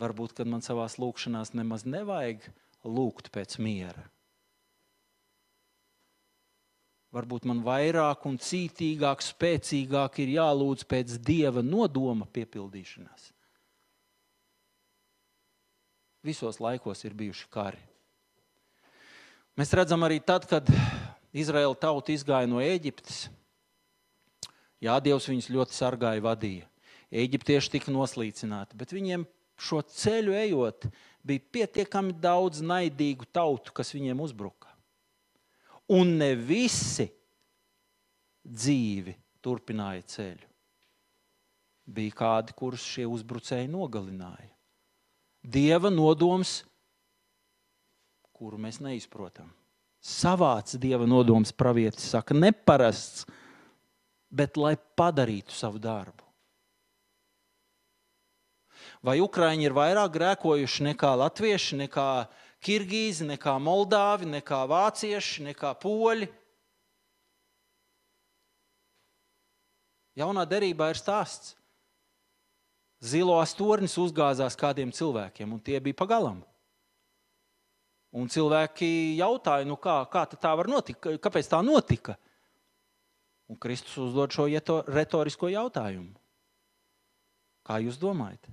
[0.00, 2.46] varbūt, kad man savā lūkšanā nemaz nevajag
[2.84, 4.06] lūgt pēc miera.
[7.10, 13.32] Varbūt man vairāk un cītīgāk, spēcīgāk ir jālūdz pēc dieva nodoma piepildīšanās.
[16.26, 17.80] Visos laikos ir bijuši kari.
[19.56, 20.68] Mēs redzam arī tad, kad
[21.32, 23.28] Izraēla tauta izgāja no Eģiptes.
[24.80, 26.68] Jā, Dievs viņus ļoti sargāja, vadīja.
[27.10, 29.26] Eģiptieši tika noslīcināti, bet viņiem
[29.60, 30.86] šo ceļu ejot,
[31.26, 34.70] bija pietiekami daudz naidīgu tautu, kas viņiem uzbruka.
[35.90, 37.08] Un ne visi
[38.46, 40.46] dzīvi turpināja ceļu.
[41.90, 44.52] Bija kādi, kurus šie uzbrucēji nogalināja.
[45.40, 46.60] Dieva nodoms,
[48.36, 49.48] kuru mēs neizprotam.
[50.00, 53.26] Savāds dieva nodoms, pravietis saka, neparasts,
[54.32, 56.24] bet lai padarītu savu darbu.
[59.04, 62.08] Vai Ukrāņi ir vairāk grēkojuši nekā latvieši, nekā
[62.64, 66.28] kirgīzi, nekā moldāvi, nekā vācieši, nekā poļi?
[70.20, 71.54] Jaunā derībā ir stāsts.
[73.00, 76.42] Zilās tornis uzgāzās kādiem cilvēkiem, un tie bija pagalam.
[78.12, 82.18] Un cilvēki jautāja, nu kā, kā tā var notikt, kāpēc tā notika?
[83.50, 84.46] Un Kristus uzdod šo
[84.90, 86.12] retorisko jautājumu.
[87.66, 88.50] Kā jūs domājat?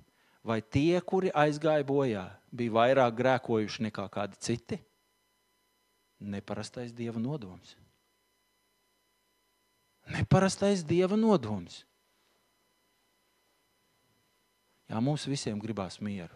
[0.47, 2.23] vai tie, kuri aizgāja bojā,
[2.55, 4.79] bija vairāk grēkojuši nekā kādi citi?
[6.23, 7.75] Neparastais dieva nodoms.
[10.15, 11.83] Neparastais dieva nodoms.
[14.87, 16.35] Jā, mums visiem gribās mieru.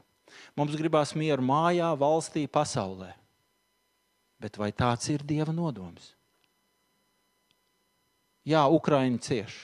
[0.56, 3.12] Mums gribās mieru mājā, valstī, pasaulē.
[4.42, 6.14] Bet vai tāds ir dieva nodoms?
[8.48, 9.58] Jā, Ukraiņa cieš.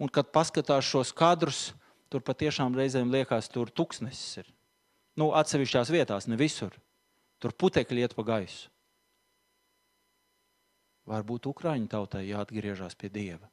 [0.00, 1.70] Un, kad paskatās šos kadrus,
[2.10, 4.50] tur patiešām reizēm liekas, tur tuksnesis ir.
[5.20, 6.74] Nu, atsevišķās vietās, ne visur.
[7.40, 8.68] Tur putekļi iet pa gaisu.
[11.08, 13.48] Varbūt Ukrāņu tautai jāatgriežas pie Dieva.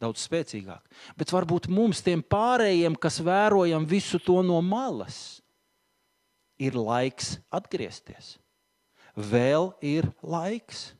[0.00, 0.80] Daudz spēcīgāk.
[1.20, 5.40] Bet varbūt mums, tiem pārējiem, kas vērojam visu to no malas,
[6.60, 8.38] ir laiks atgriezties.
[9.16, 10.90] Vēl ir laiks.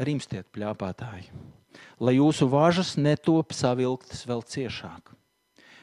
[0.00, 1.30] Rimstiet, plāpātāji,
[1.98, 5.16] lai jūsu važas netop savilktas vēl ciešāk.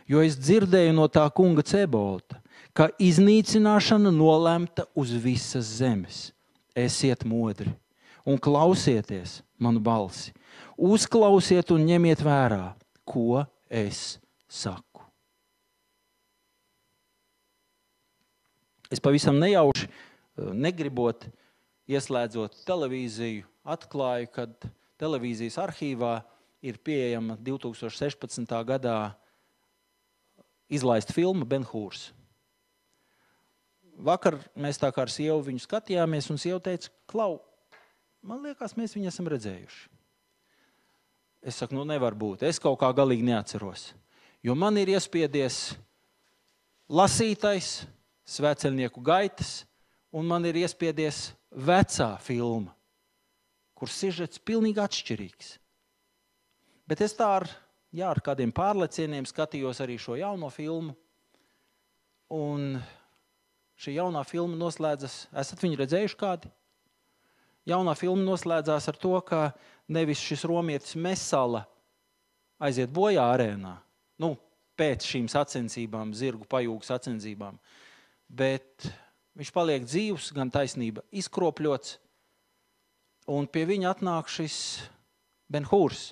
[0.08, 2.40] Jo es dzirdēju no tā kunga Cebota,
[2.72, 6.30] ka iznīcināšana nolemta uz visas zemes.
[6.78, 7.72] Esiet modri
[8.28, 10.34] un klausieties manu balsi.
[10.78, 12.76] Uzklausiet un ņemiet vērā,
[13.08, 14.20] ko es
[14.52, 15.06] saku.
[18.92, 19.88] Es pavisam nejauši,
[20.56, 21.26] negribot,
[21.92, 24.46] ieslēdzot televīziju, atklāju, ka
[25.00, 26.20] televīzijas arhīvā
[26.64, 28.54] ir pieejama 2016.
[28.68, 28.98] gadā
[30.72, 32.12] izlaista filma Benhūrs.
[33.98, 37.40] Vakar mēs tā kā ar sievu viņu skatījāmies, un sieva teica, Klau,
[38.22, 39.88] man liekas, mēs viņu esam redzējuši.
[41.48, 42.44] Es saku, nu nevar būt.
[42.46, 43.92] Es kaut kā galīgi neatceros.
[44.46, 45.78] Jo man ir iespiedies
[46.92, 47.88] lasītais,
[48.28, 49.62] svēceļnieku gaitas,
[50.12, 52.74] un man ir iespiedies vecā filma,
[53.78, 55.56] kur sižets pilnīgi atšķirīgs.
[56.88, 57.48] Bet es tā ar,
[57.96, 60.96] jā, ar kādiem pārlecieniem skatījos arī šo jauno filmu.
[62.32, 62.76] Un
[63.82, 66.52] šī jaunā filma noslēdzas, esat viņu redzējuši kādi?
[67.68, 69.52] Jaunā filma noslēdzās ar to, ka
[69.92, 71.66] nevis šis romietis Mesala
[72.64, 73.76] aiziet bojā arēnā,
[74.24, 74.34] nu,
[74.78, 77.58] pēc šīm sacensībām, zirgu pajūgu sacensībām,
[78.30, 78.88] bet
[79.38, 81.98] viņš paliek dzīvs, gan taisnība izkropļots,
[83.34, 84.58] un pie viņa atnāk šis
[85.52, 86.12] Benhūrs,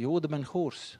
[0.00, 0.96] Jūda Benhūrs.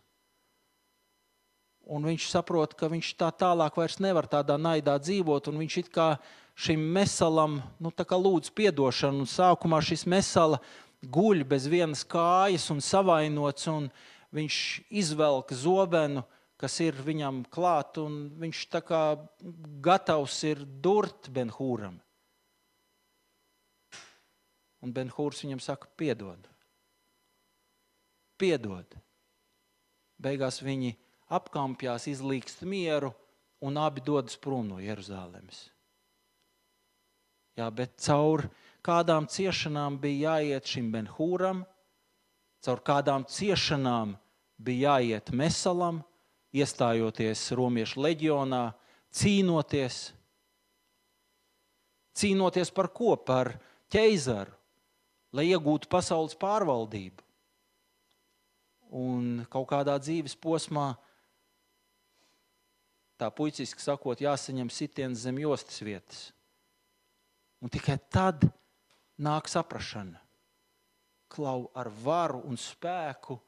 [1.90, 6.14] Un viņš saprot, ka viņš tā tālāk vairs nevar tādā naidā dzīvot, viņš it kā
[6.54, 9.26] šim mesalam nu, lūdz atdošanu.
[9.26, 10.60] Sākumā šis mesala
[11.02, 13.90] guļ bez vienas kājas un savainots, un
[14.32, 14.56] viņš
[14.90, 16.22] izvelk zobenu,
[16.56, 19.02] kas ir viņam klāt, un viņš tā kā
[19.82, 21.98] gatavs ir durt Benhūram.
[24.82, 26.52] Un Benhūrs viņam saka, piedod
[28.42, 28.98] piedod.
[30.22, 30.96] Beigās viņi
[31.32, 33.12] apkampjās, izlīkst mieru
[33.62, 35.68] un abi dodas prom no Jeruzalemes.
[37.58, 38.46] Jā, bet caur
[38.84, 41.62] kādām ciešanām bija jāiet šim Benhūram,
[42.64, 44.16] caur kādām ciešanām
[44.56, 46.00] bija jāiet Mesalam,
[46.52, 48.64] iestājoties Romiešu leģionā,
[49.12, 50.12] cīnoties.
[52.16, 53.14] Cīnoties par ko?
[53.16, 53.54] Par
[53.92, 54.52] ķeizaru,
[55.32, 57.24] lai iegūtu pasaules pārvaldību
[58.92, 60.92] un kaut kādā dzīves posmā,
[63.22, 66.26] tā puiciski sakot, jāsaņem sitiens zem jostas vietas.
[67.62, 68.42] Un tikai tad
[69.22, 70.18] nāk saprāšana.
[71.32, 73.38] Klau ar varu un spēku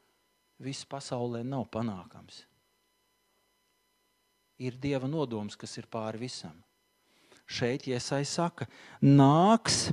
[0.62, 2.44] viss pasaulē nav panākams.
[4.62, 6.54] Ir Dieva nodoms, kas ir pāri visam.
[7.44, 8.68] Šeit Iesai saka,
[9.02, 9.90] nāks,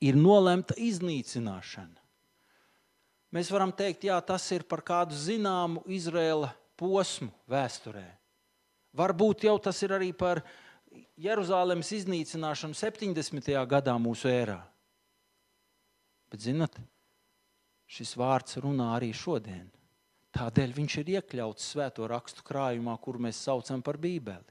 [0.00, 1.98] ir nolemta iznīcināšana.
[3.34, 8.06] Mēs varam teikt, jā, tas ir par kādu zināmu Izraēla posmu vēsturē.
[8.96, 10.42] Varbūt jau tas ir arī par
[11.20, 13.52] Jeruzalemes iznīcināšanu 70.
[13.70, 14.58] gadā mūsu ērā.
[16.30, 16.74] Bet, zinot,
[17.90, 19.68] šis vārds runā arī šodien.
[20.34, 24.46] Tādēļ viņš ir iekļauts svēto rakstu krājumā, kur mēs saucam par Bībeli.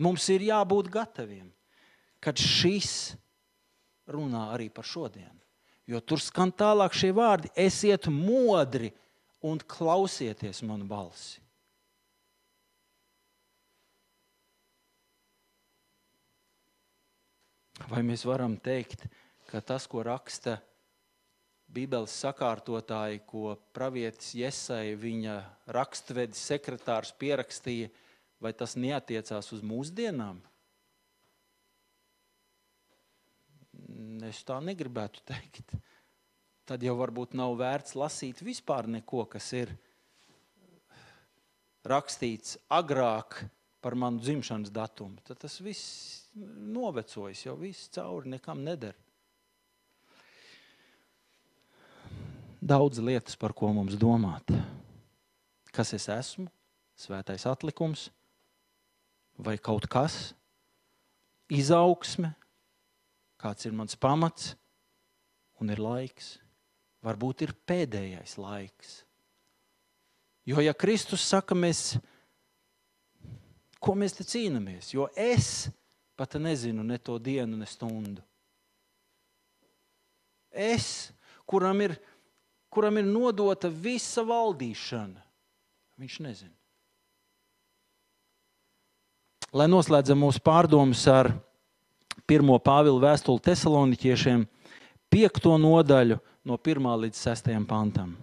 [0.00, 1.48] Mums ir jābūt gataviem,
[2.22, 3.16] kad šis
[4.08, 5.36] runā arī par šodienu.
[5.88, 8.92] Jo tur skan tālāk šie vārdi: esiet modri
[9.44, 11.40] un klausieties manu balsi.
[17.86, 19.06] Vai mēs varam teikt,
[19.48, 20.58] ka tas, ko raksta
[21.68, 25.36] Bībeles sakārtotāji, ko pravietis Iesai, viņa
[25.76, 27.90] rakstvedis sekretārs pierakstīja,
[28.40, 30.40] vai tas neatiecās uz mūsdienām?
[34.28, 35.76] Es tā negribētu teikt.
[36.68, 39.70] Tad jau varbūt nav vērts lasīt vispār neko, kas ir
[41.88, 43.38] rakstīts agrāk
[43.80, 45.20] par manu dzimšanas datumu.
[45.24, 48.96] Tad tas viss novecojas, jau viss cauri nekam neder.
[52.58, 54.50] Daudz lietas, par ko mums domāt.
[55.72, 56.48] Kas es esmu?
[56.98, 58.08] Svētais atlikums
[59.38, 60.32] vai kaut kas,
[61.46, 62.32] izaugsme,
[63.38, 64.56] kāds ir mans pamats
[65.62, 66.36] un ir laiks.
[67.06, 68.96] Varbūt ir pēdējais laiks.
[70.48, 72.00] Jo, ja Kristus saka, mēs,
[73.78, 75.68] ko mēs te cīnāmies, jo es
[76.18, 78.22] pat nezinu ne to dienu, ne stundu.
[80.50, 81.12] Es,
[81.46, 81.94] kuram ir,
[82.72, 85.20] kuram ir nodota visa valdīšana,
[86.00, 86.54] viņš nezina.
[89.54, 91.30] Lai noslēdzam mūsu pārdomas ar
[92.28, 94.42] pirmo Pāvila vēstuli Thessaloniķiešiem,
[95.08, 98.16] piekto nodaļu no 1 līdz 6 pantam.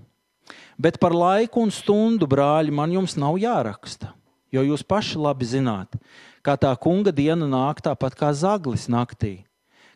[0.77, 4.11] Bet par laiku un stundu, brāļi, man jums nav jāraksta,
[4.53, 5.95] jo jūs paši labi zināt,
[6.45, 9.39] kā tā kunga diena nāk tāpat kā zaglis naktī.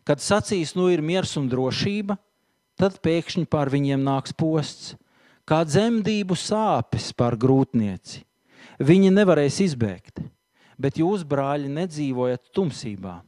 [0.03, 2.17] Kad sacīs, nu ir miers un drošība,
[2.79, 4.95] tad pēkšņi pār viņiem nāks posts,
[5.45, 8.25] kā dzemdību sāpes pār grūtnieci.
[8.81, 10.23] Viņi nevarēs izbēgt,
[10.79, 13.19] bet jūs, brāļi, nedzīvojat tumsībā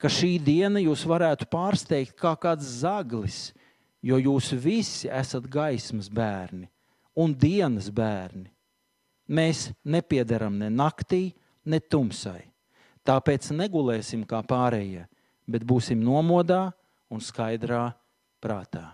[0.00, 3.50] ka šī diena jūs varētu pārsteigt kā kāds zaglis,
[4.00, 6.70] jo jūs visi esat gaismas bērni
[7.20, 8.48] un dienas bērni.
[9.30, 11.34] Mēs nepiederam ne naktī,
[11.68, 12.49] ne tumsai.
[13.08, 15.06] Tāpēc negulēsim kā pārējie,
[15.48, 16.68] bet būsim nomodā
[17.10, 17.90] un skaidrā
[18.42, 18.90] prātā.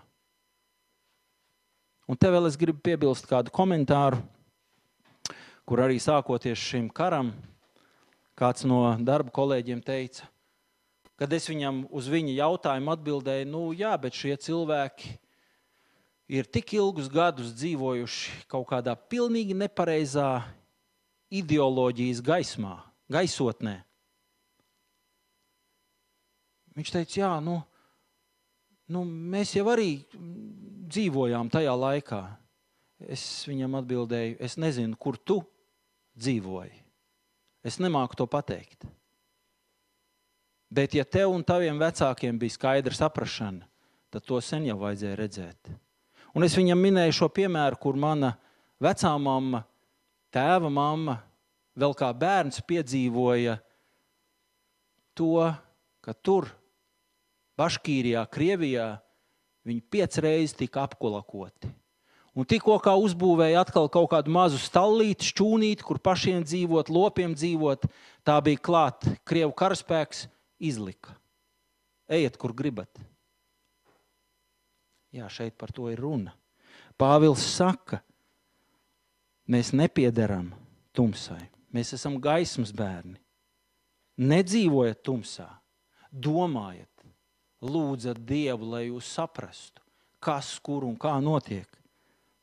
[2.07, 4.21] Un te vēl es gribu piebilst kādu komentāru,
[5.67, 7.33] kur arī sākoties šim karam,
[8.39, 10.29] kāds no darba kolēģiem teica,
[11.19, 15.17] kad es viņam uz viņa jautājumu atbildēju, nu jā, bet šie cilvēki
[16.31, 20.45] ir tik ilgus gadus dzīvojuši kaut kādā pilnīgi nepareizā
[21.27, 22.77] ideoloģijas gaismā,
[23.11, 23.81] gaisotnē.
[26.77, 27.57] Viņš teica, jā, nu,
[28.93, 30.03] nu, mēs jau arī
[30.87, 32.21] dzīvojām tajā laikā.
[33.09, 35.41] Es viņam atbildēju, es nezinu, kur tu
[36.17, 36.73] dzīvoji.
[37.65, 38.87] Es nemāku to pateikt.
[40.67, 43.67] Bet, ja tev un taviem vecākiem bija skaidra saprāšana,
[44.11, 45.71] tad to sen jau vajadzēja redzēt.
[46.35, 48.33] Un es viņam minēju šo piemēru, kur mana
[48.83, 49.63] vecā mamma,
[50.33, 51.17] tēva mamma,
[51.77, 53.55] vēl kā bērns piedzīvoja
[55.17, 55.47] to,
[56.03, 56.49] ka tur,
[57.57, 58.91] Baškīrijā, Krievijā,
[59.67, 61.69] Viņi piecas reizes tika apkolakoti.
[62.37, 67.87] Un tikko kā uzbūvēja atkal kaut kādu mazu stallīti, šķūnīti, kur pašiem dzīvot, lopiem dzīvot,
[68.23, 69.15] tā bija klāta.
[69.27, 70.27] Krievu karaspēks
[70.61, 71.17] izlika.
[72.07, 73.01] Ejiet, kur gribat.
[75.11, 76.35] Jā, šeit par to ir runa.
[76.97, 77.99] Pāvils saka,
[79.49, 80.53] mēs nepiederam
[80.95, 81.41] tumsai.
[81.73, 83.17] Mēs esam gaismas bērni.
[84.17, 85.49] Nedzīvojiet tumsā,
[86.13, 86.96] domājiet,
[87.63, 89.81] lūdzat Dievu, lai jūs saprastu,
[90.23, 91.67] kas, kur un kā notiek.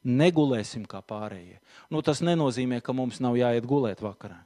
[0.05, 1.61] Negulēsim kā pārējie.
[1.89, 4.43] Nu, tas nenozīmē, ka mums nav jāiet gulēt vakarā.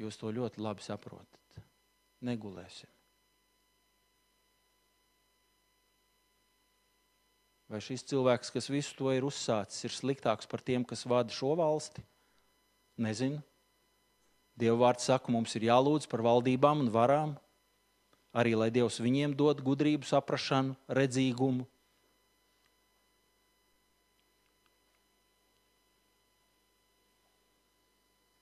[0.00, 1.64] Jūs to ļoti labi saprotat.
[2.24, 2.88] Negulēsim.
[7.68, 11.56] Vai šis cilvēks, kas visu to ir uzsācis, ir sliktāks par tiem, kas vada šo
[11.58, 12.04] valsti?
[13.02, 13.42] Nezinu.
[14.56, 17.34] Dieva vārds saka, mums ir jālūdz par valdībām un varām
[18.36, 21.64] arī lai Dievs viņiem dod gudrību, saprāšanu, redzīgumu.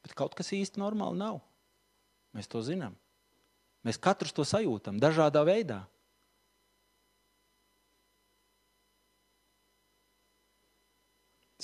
[0.04, 1.40] Bet kaut kas īsti normāli nav.
[2.34, 2.98] Mēs to zinām.
[3.86, 5.84] Mēs katrs to sajūtam dažādā veidā.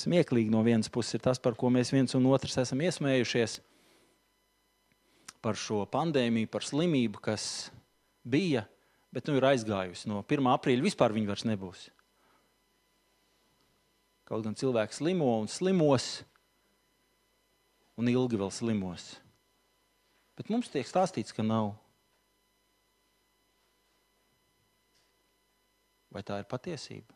[0.01, 3.59] Smieklīgi no vienas puses ir tas, par ko mēs viens un otrs esam iesmējušies.
[5.44, 7.44] Par šo pandēmiju, par slimību, kas
[8.25, 8.65] bija,
[9.13, 10.09] bet nu ir aizgājusi.
[10.11, 10.51] No 1.
[10.55, 11.89] aprīļa vispār viņa vairs nebūs.
[14.31, 16.21] Kaut gan cilvēks slimo un slimos,
[17.99, 19.17] un ilgi vēl slimos.
[20.39, 21.75] Bet mums tiek stāstīts, ka nav.
[26.11, 27.15] Vai tā ir patiesība?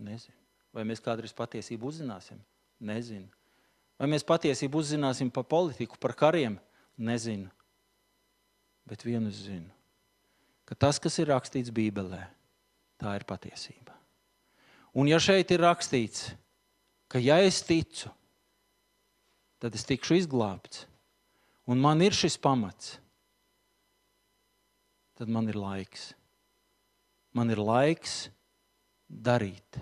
[0.00, 0.36] Nezinu.
[0.72, 2.38] Vai mēs kādreiz patiesību uzzināsim?
[2.80, 3.26] Nezinu.
[4.00, 6.60] Vai mēs patiesību uzzināsim par politiku, par kariem?
[6.96, 7.50] Nezinu.
[8.88, 9.79] Bet vienu es zinu
[10.70, 12.22] ka tas, kas ir rakstīts Bībelē,
[13.02, 13.96] tā ir patiesība.
[14.94, 16.28] Un ja šeit ir rakstīts,
[17.10, 18.12] ka ja es ticu,
[19.58, 20.84] tad es tikšu izglābts,
[21.66, 23.00] un man ir šis pamats,
[25.18, 26.12] tad man ir laiks.
[27.34, 28.30] Man ir laiks
[29.10, 29.78] darīt.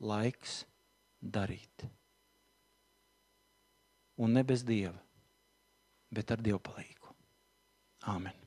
[0.00, 0.62] Laiks
[1.20, 1.86] darīt.
[4.22, 4.96] Un ne bez dieva,
[6.10, 7.16] bet ar dievu palīdzību.
[8.10, 8.39] Āmen.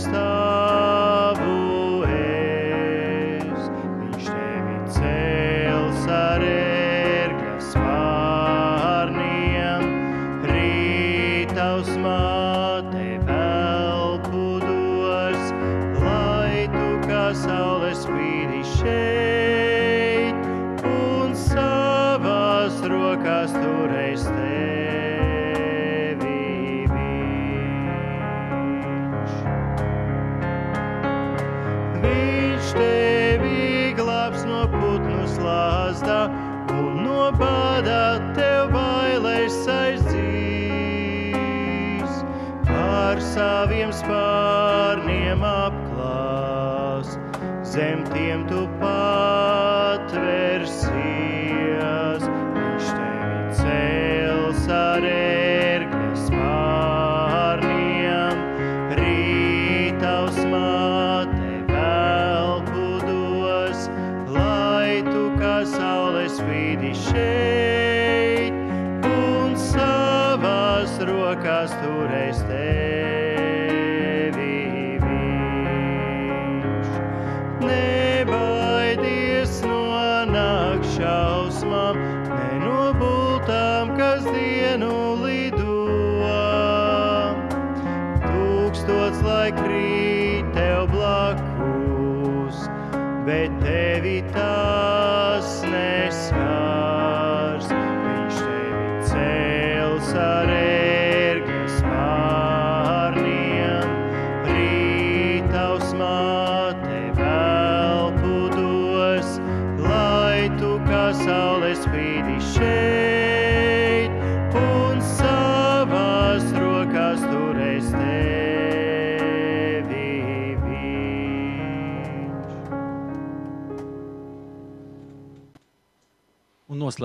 [0.00, 0.39] star.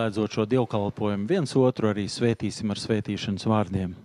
[0.06, 3.96] noslēdzot šo dievkalpojumu, viens otru arī svētīsim ar svētīšanas vārdiem.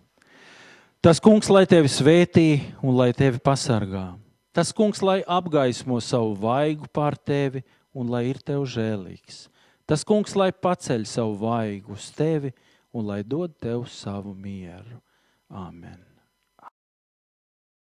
[1.01, 4.17] Tas kungs, lai tevi svētī un lai tevi pasargā.
[4.53, 7.63] Tas kungs, lai apgaismo savu vaigu pār tevi
[7.95, 9.49] un lai ir tev žēlīgs.
[9.87, 12.53] Tas kungs, lai paceļ savu vaigu uz tevi
[12.93, 15.01] un lai dod tev savu mieru.
[15.51, 16.10] Āmen!